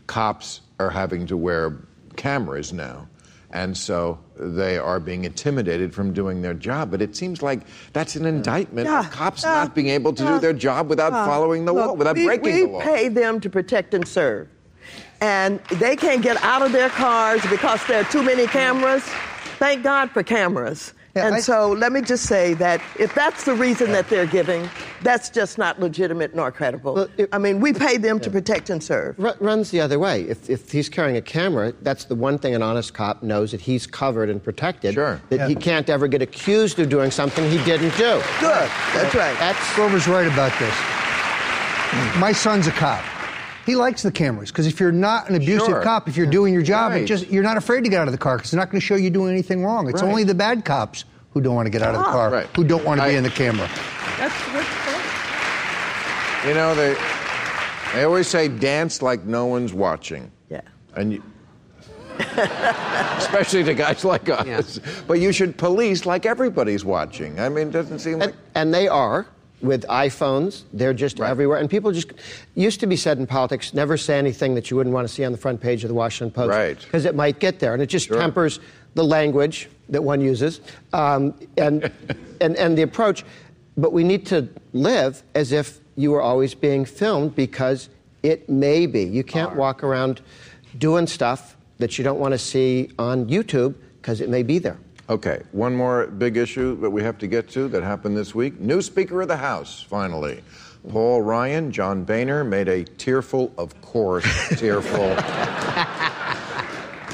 [0.07, 1.79] cops are having to wear
[2.15, 3.05] cameras now.
[3.51, 6.91] And so they are being intimidated from doing their job.
[6.91, 10.23] But it seems like that's an indictment Yeah, of cops yeah, not being able to
[10.23, 10.33] yeah.
[10.35, 12.79] do their job without Uh, following the law, without we, breaking we the law.
[12.79, 14.47] We pay them to protect and serve.
[15.23, 18.49] And they can't get out of their cars because there are too many mm.
[18.49, 19.03] cameras.
[19.57, 20.93] Thank God for cameras.
[21.15, 24.25] Yeah, and I- so let me just say that if that's the reason that they're
[24.25, 24.69] giving,
[25.01, 26.95] that's just not legitimate nor credible.
[26.95, 29.17] Well, it- I mean, we pay them to protect and serve.
[29.17, 30.23] Ru- runs the other way.
[30.23, 33.61] If, if he's carrying a camera, that's the one thing an honest cop knows that
[33.61, 34.93] he's covered and protected.
[34.93, 35.21] Sure.
[35.29, 38.21] That he can't ever get accused of doing something he didn't do.
[38.41, 38.69] Good.
[38.93, 39.39] That's right.
[39.39, 40.75] That's Grover's right about this.
[42.19, 43.05] My son's a cop.
[43.65, 45.81] He likes the cameras because if you're not an abusive Sure.
[45.81, 47.03] cop, if you're doing your job, Right.
[47.03, 48.79] it just you're not afraid to get out of the car because it's not going
[48.81, 49.87] to show you doing anything wrong.
[49.89, 50.09] It's Right.
[50.09, 52.11] only the bad cops who don't want to get out of the Ah.
[52.11, 52.47] car, Right.
[52.55, 53.67] who don't want to be in the camera.
[54.19, 54.67] That's, that's
[56.47, 56.95] You know, they,
[57.93, 60.29] they always say dance like no one's watching.
[60.49, 60.59] Yeah.
[60.95, 61.23] And you,
[63.17, 64.45] especially to guys like us.
[64.45, 64.91] Yeah.
[65.07, 67.39] But you should police like everybody's watching.
[67.39, 68.29] I mean, it doesn't seem like.
[68.29, 69.25] and, and they are
[69.63, 70.63] with iPhones.
[70.73, 71.29] They're just Right.
[71.31, 72.11] everywhere, and people just
[72.53, 75.23] used to be said in politics: never say anything that you wouldn't want to see
[75.23, 76.77] on the front page of the Washington Post, Right.
[76.79, 78.17] Because it might get there, and it just Sure.
[78.19, 78.59] tempers
[78.93, 80.61] the language that one uses
[80.93, 81.89] um, and,
[82.41, 83.23] and and the approach.
[83.75, 87.89] But we need to live as if you are always being filmed because
[88.21, 89.03] it may be.
[89.03, 90.21] You can't walk around
[90.77, 94.77] doing stuff that you don't want to see on YouTube because it may be there.
[95.09, 98.59] Okay, one more big issue that we have to get to that happened this week.
[98.59, 100.41] New Speaker of the House, finally.
[100.89, 104.25] Paul Ryan, John Boehner made a tearful, of course,
[104.57, 105.15] tearful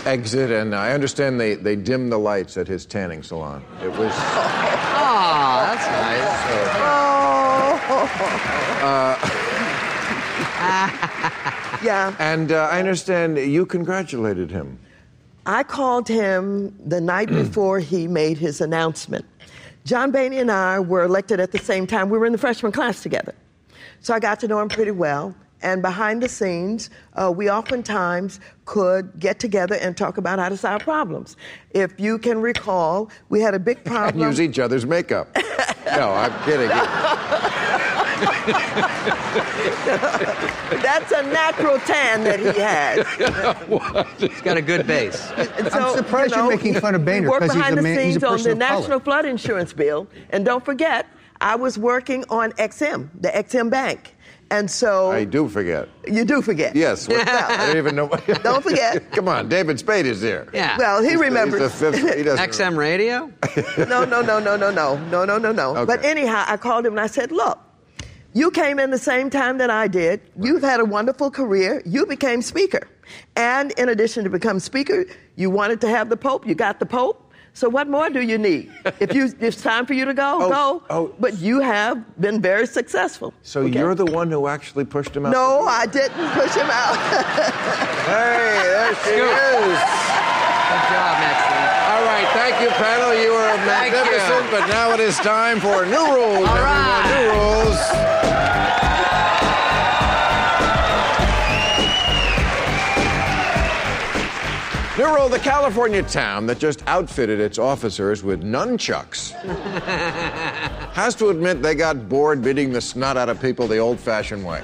[0.05, 3.63] exit, and I understand they, they dimmed the lights at his tanning salon.
[3.83, 4.13] It was.
[4.13, 6.29] Oh, that's nice.
[6.81, 6.95] Oh.
[11.81, 12.13] Yeah.
[12.19, 14.79] And uh, I understand you congratulated him.
[15.45, 19.25] I called him the night before he made his announcement.
[19.85, 22.09] John Boehner and I were elected at the same time.
[22.09, 23.33] We were in the freshman class together.
[24.01, 25.33] So I got to know him pretty well.
[25.61, 30.55] And behind the scenes, uh, we oftentimes could get together and talk about how to
[30.55, 31.35] solve problems.
[31.71, 34.03] If you can recall, we had a big problem.
[34.03, 34.29] And problem.
[34.29, 35.35] use each other's makeup.
[35.85, 36.69] no, I'm kidding.
[40.81, 43.07] That's a natural tan that he has.
[44.19, 45.29] He's got a good base.
[45.31, 47.97] And I'm surprised you're making fun of Boehner We worked 'cause he's behind a man-
[47.99, 48.79] he's a scenes on person the of color.
[48.81, 50.07] National Flood Insurance Bill.
[50.29, 51.05] And don't forget,
[51.41, 54.15] I was working on Ex-Im, the Ex-Im Bank.
[54.51, 55.87] And so I do forget.
[56.07, 56.75] you do forget.
[56.75, 57.07] Yes.
[57.07, 58.07] What, I don't even know.
[58.43, 59.11] Don't forget.
[59.11, 60.47] Come on, David Spade is here.
[60.51, 60.75] Yeah.
[60.75, 61.61] Well, he He's the- remembers.
[61.71, 62.15] He's the fifth.
[62.17, 62.49] He doesn't.
[62.49, 63.31] XM radio?
[63.87, 65.75] no, no, no, no, no, no, no, no, no, no.
[65.77, 65.85] Okay.
[65.85, 67.59] But anyhow, I called him and I said, look,
[68.33, 70.21] you came in the same time that I did.
[70.39, 71.81] You've had a wonderful career.
[71.85, 72.87] You became speaker.
[73.35, 75.05] And in addition to become speaker,
[75.35, 76.45] you wanted to have the Pope.
[76.47, 77.25] You got the Pope.
[77.53, 78.71] So what more do you need?
[78.99, 80.83] If you, it's time for you to go, Oh, go.
[80.89, 81.15] oh.
[81.19, 83.33] But you have been very successful.
[83.41, 83.77] So Okay?
[83.79, 85.31] you're the one who actually pushed him out?
[85.31, 86.95] No, I didn't push him out.
[88.09, 89.79] Hey, there she is.
[90.69, 91.78] Good job, Maxine.
[91.99, 93.13] All right, thank you, panel.
[93.13, 93.99] You were Thank you.
[93.99, 96.47] magnificent, but now it is time for new rules.
[96.47, 97.03] All everyone.
[97.11, 97.79] New rules.
[104.97, 109.31] New rule: the California town that just outfitted its officers with nunchucks
[110.93, 114.63] has to admit they got bored beating the snot out of people the old-fashioned way.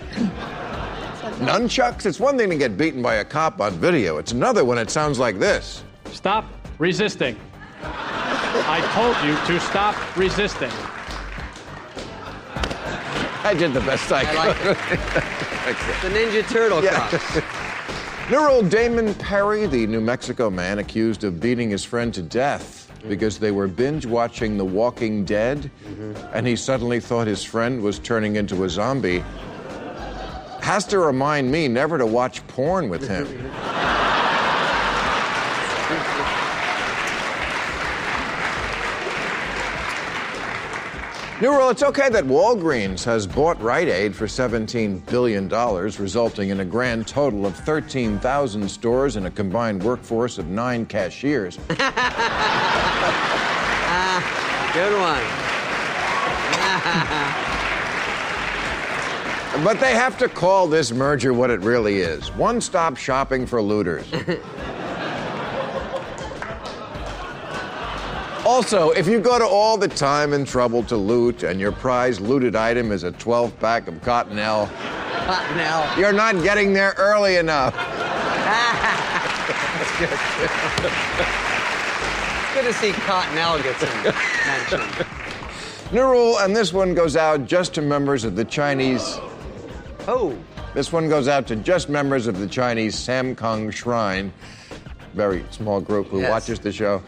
[1.39, 2.05] Nunchucks?
[2.05, 4.19] It's one thing to get beaten by a cop on video.
[4.19, 5.83] It's another when it sounds like this.
[6.13, 6.45] Stop
[6.77, 7.37] resisting.
[7.81, 10.71] I told you to stop resisting.
[13.43, 14.67] I did the best I, I could.
[14.67, 15.31] like it.
[16.03, 18.29] The Ninja Turtle cops.
[18.29, 23.39] Neural Damon Perry, the New Mexico man accused of beating his friend to death because
[23.39, 26.35] they were binge watching The Walking Dead mm-hmm.
[26.35, 29.23] and he suddenly thought his friend was turning into a zombie,
[30.61, 33.27] has to remind me never to watch porn with him.
[41.45, 46.61] New rule it's okay that Walgreens has bought Rite Aid for $17 billion, resulting in
[46.61, 51.57] a grand total of 13,000 stores and a combined workforce of nine cashiers.
[51.67, 51.77] Good
[54.99, 55.21] one.
[59.63, 63.61] But they have to call this merger what it really is one stop shopping for
[63.61, 64.05] looters.
[68.45, 72.19] also, if you go to all the time and trouble to loot and your prize
[72.19, 74.67] looted item is a 12 pack of Cottonelle,
[75.25, 75.97] Cottonelle.
[75.97, 77.73] you're not getting there early enough.
[82.53, 84.03] Good to see Cottonelle get some
[84.47, 84.81] mention.
[85.93, 89.19] New rule, and this one goes out just to members of the Chinese.
[90.07, 90.37] Oh,
[90.73, 94.33] This one goes out to just members of the Chinese Samkong Shrine,
[95.13, 96.29] very small group who Yes.
[96.29, 97.01] watches the show.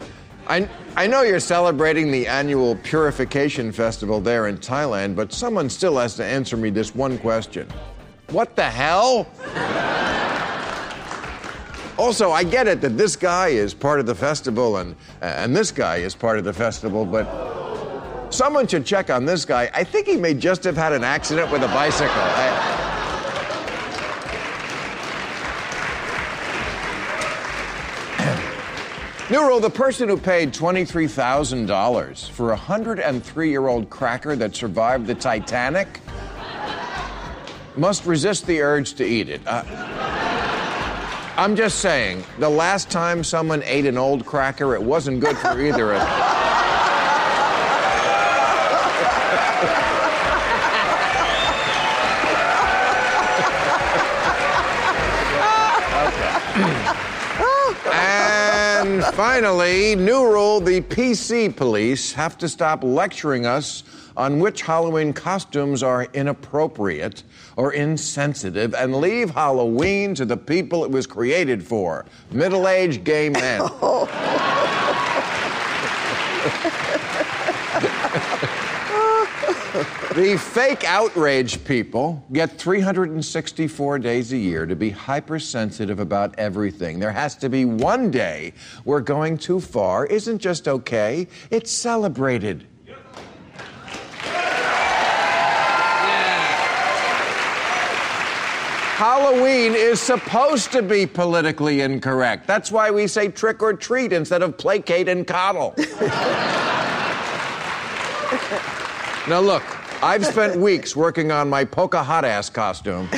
[0.48, 5.98] I, I know you're celebrating the annual Purification Festival there in Thailand, but someone still
[5.98, 7.68] has to answer me this one question
[8.30, 9.26] What the hell?
[11.98, 15.54] Also, I get it that this guy is part of the festival and, uh, and
[15.54, 17.26] this guy is part of the festival, but
[18.30, 19.68] someone should check on this guy.
[19.74, 22.14] I think he may just have had an accident with a bicycle.
[22.14, 22.87] I-
[29.30, 35.14] Nero, the person who paid $23,000 for a 103 year old cracker that survived the
[35.14, 36.00] Titanic
[37.76, 39.42] must resist the urge to eat it.
[39.46, 39.64] Uh,
[41.36, 45.60] I'm just saying, the last time someone ate an old cracker, it wasn't good for
[45.60, 46.47] either of them.
[58.88, 63.82] And finally, new rule the PC police have to stop lecturing us
[64.16, 67.22] on which Halloween costumes are inappropriate
[67.56, 73.28] or insensitive and leave Halloween to the people it was created for middle aged gay
[73.28, 73.60] men.
[80.14, 86.98] The fake outrage people get 364 days a year to be hypersensitive about everything.
[86.98, 88.54] There has to be one day
[88.84, 92.66] where going too far isn't just okay, it's celebrated.
[98.96, 102.46] Halloween is supposed to be politically incorrect.
[102.46, 105.74] That's why we say trick or treat instead of placate and coddle.
[109.28, 109.62] now, look,
[110.02, 113.08] I've spent weeks working on my polka hot ass costume.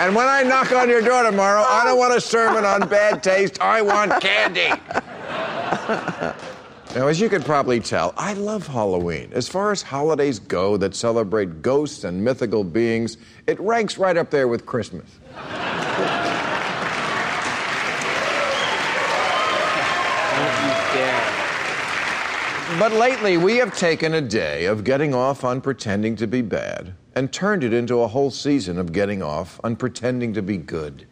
[0.00, 3.22] And when I knock on your door tomorrow, I don't want a sermon on bad
[3.22, 3.60] taste.
[3.60, 4.70] I want candy.
[6.94, 9.30] Now, as you could probably tell, I love Halloween.
[9.32, 13.16] As far as holidays go that celebrate ghosts and mythical beings,
[13.46, 15.08] it ranks right up there with Christmas.
[22.80, 26.94] But lately, we have taken a day of getting off on pretending to be bad
[27.14, 31.06] and turned it into a whole season of getting off on pretending to be good.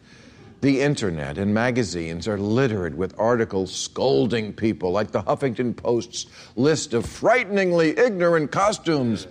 [0.61, 6.95] The internet and magazines are littered with articles scolding people, like the Huffington Post's list
[6.95, 9.27] of frighteningly ignorant costumes,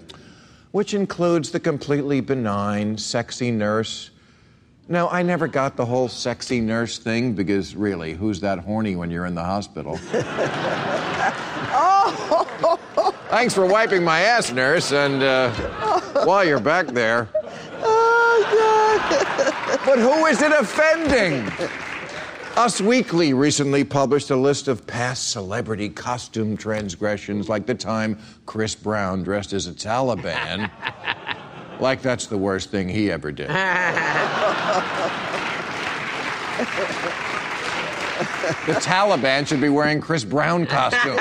[0.71, 4.13] which includes the completely benign, sexy nurse.
[4.91, 9.11] Now, I never got the whole sexy nurse thing because, really, who's that horny when
[9.11, 9.99] you're in the hospital?
[11.81, 12.79] Oh!
[13.29, 15.51] Thanks for wiping my ass, nurse, and uh,
[16.25, 17.29] while you're back there.
[19.85, 21.47] But who is it offending?
[22.57, 28.75] Us Weekly recently published a list of past celebrity costume transgressions, like the time Chris
[28.75, 30.71] Brown dressed as a Taliban.
[31.81, 33.49] like that's the worst thing he ever did.
[33.49, 33.55] the
[38.81, 41.21] Taliban should be wearing Chris Brown costumes.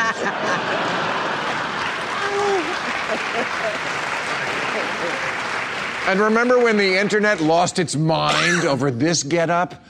[6.07, 9.83] And remember when the internet lost its mind over this getup?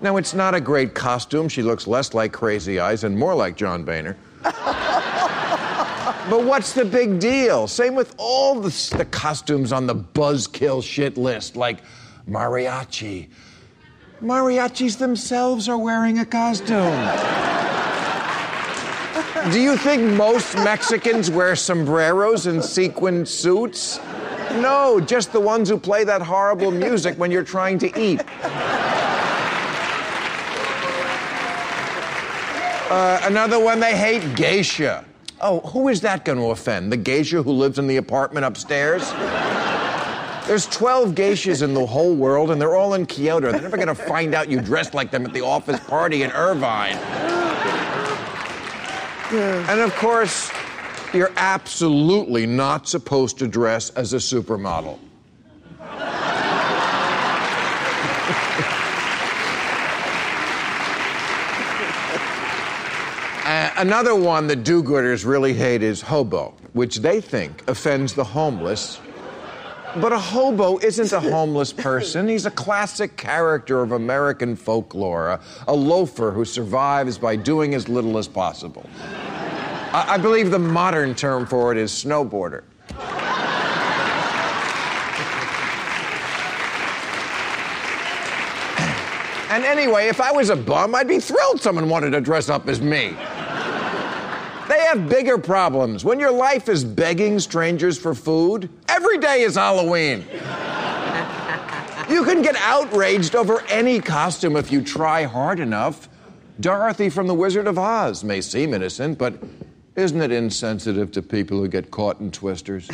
[0.00, 1.48] Now, it's not a great costume.
[1.48, 4.16] She looks less like Crazy Eyes and more like John Boehner.
[6.30, 7.66] But what's the big deal?
[7.66, 11.78] Same with all the, the costumes on the buzzkill shit list, like
[12.28, 13.28] mariachi.
[14.20, 16.92] Mariachis themselves are wearing a costume.
[19.50, 23.98] Do you think most Mexicans wear sombreros and sequined suits?
[24.52, 28.20] No, just the ones who play that horrible music when you're trying to eat.
[32.88, 35.04] Uh, another one, they hate geisha.
[35.44, 36.92] Oh, who is that going to offend?
[36.92, 39.10] The geisha who lives in the apartment upstairs?
[40.46, 43.50] There's 12 geishas in the whole world, and they're all in Kyoto.
[43.50, 46.30] They're never going to find out you dressed like them at the office party in
[46.30, 46.96] Irvine.
[49.32, 50.52] And of course,
[51.12, 54.98] you're absolutely not supposed to dress as a supermodel.
[63.44, 68.22] Uh, another one that do gooders really hate is hobo, which they think offends the
[68.22, 69.00] homeless.
[69.96, 72.28] But a hobo isn't a homeless person.
[72.28, 77.88] He's a classic character of American folklore, a, a loafer who survives by doing as
[77.88, 78.88] little as possible.
[79.00, 82.62] I, I believe the modern term for it is snowboarder.
[89.50, 92.68] And anyway, if I was a bum, I'd be thrilled someone wanted to dress up
[92.68, 93.14] as me.
[94.68, 96.04] They have bigger problems.
[96.04, 100.24] When your life is begging strangers for food, every day is Halloween.
[102.08, 106.08] you can get outraged over any costume if you try hard enough.
[106.60, 109.34] Dorothy from The Wizard of Oz may seem innocent, but
[109.96, 112.88] isn't it insensitive to people who get caught in twisters?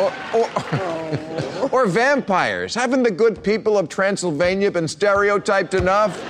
[0.00, 0.50] or, or,
[1.72, 2.74] or vampires.
[2.74, 6.20] Haven't the good people of Transylvania been stereotyped enough?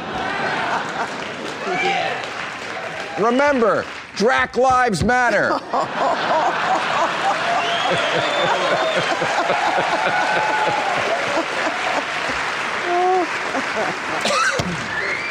[3.19, 3.85] Remember,
[4.17, 5.53] Drac Lives Matter.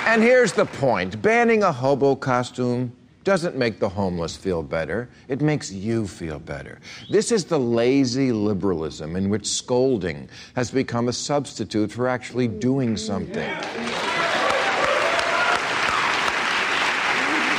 [0.08, 2.92] and here's the point banning a hobo costume
[3.24, 6.80] doesn't make the homeless feel better, it makes you feel better.
[7.10, 12.98] This is the lazy liberalism in which scolding has become a substitute for actually doing
[12.98, 13.50] something.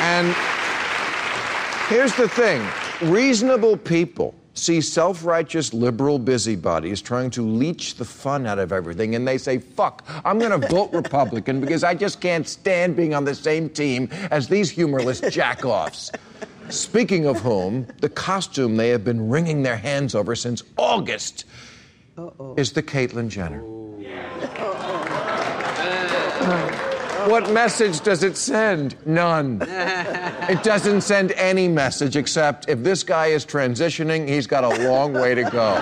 [0.05, 0.37] And
[1.89, 2.63] here's the thing.
[3.11, 9.15] Reasonable people see self righteous liberal busybodies trying to leech the fun out of everything,
[9.15, 13.15] and they say, fuck, I'm going to vote Republican because I just can't stand being
[13.15, 16.15] on the same team as these humorless jackoffs.
[16.69, 21.47] Speaking of whom, the costume they have been wringing their hands over since August
[22.59, 23.65] is the Caitlyn Jenner.
[27.31, 28.97] What message does it send?
[29.07, 29.63] None.
[30.45, 35.15] It doesn't send any message except if this guy is transitioning, he's got a long
[35.15, 35.81] way to go.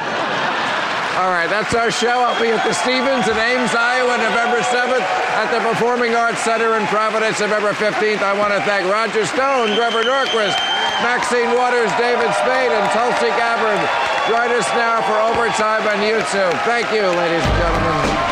[1.18, 2.22] All right, that's our show.
[2.22, 5.02] I'll be at the Stephens in Ames, Iowa, November 7th,
[5.34, 8.22] at the Performing Arts Center in Providence, November 15th.
[8.22, 10.56] I want to thank Roger Stone, Grover Norquist,
[11.02, 13.82] Maxine Waters, David Spade, and Tulsi Gabbard.
[14.30, 16.54] Join us now for Overtime on YouTube.
[16.64, 18.31] Thank you, ladies and gentlemen.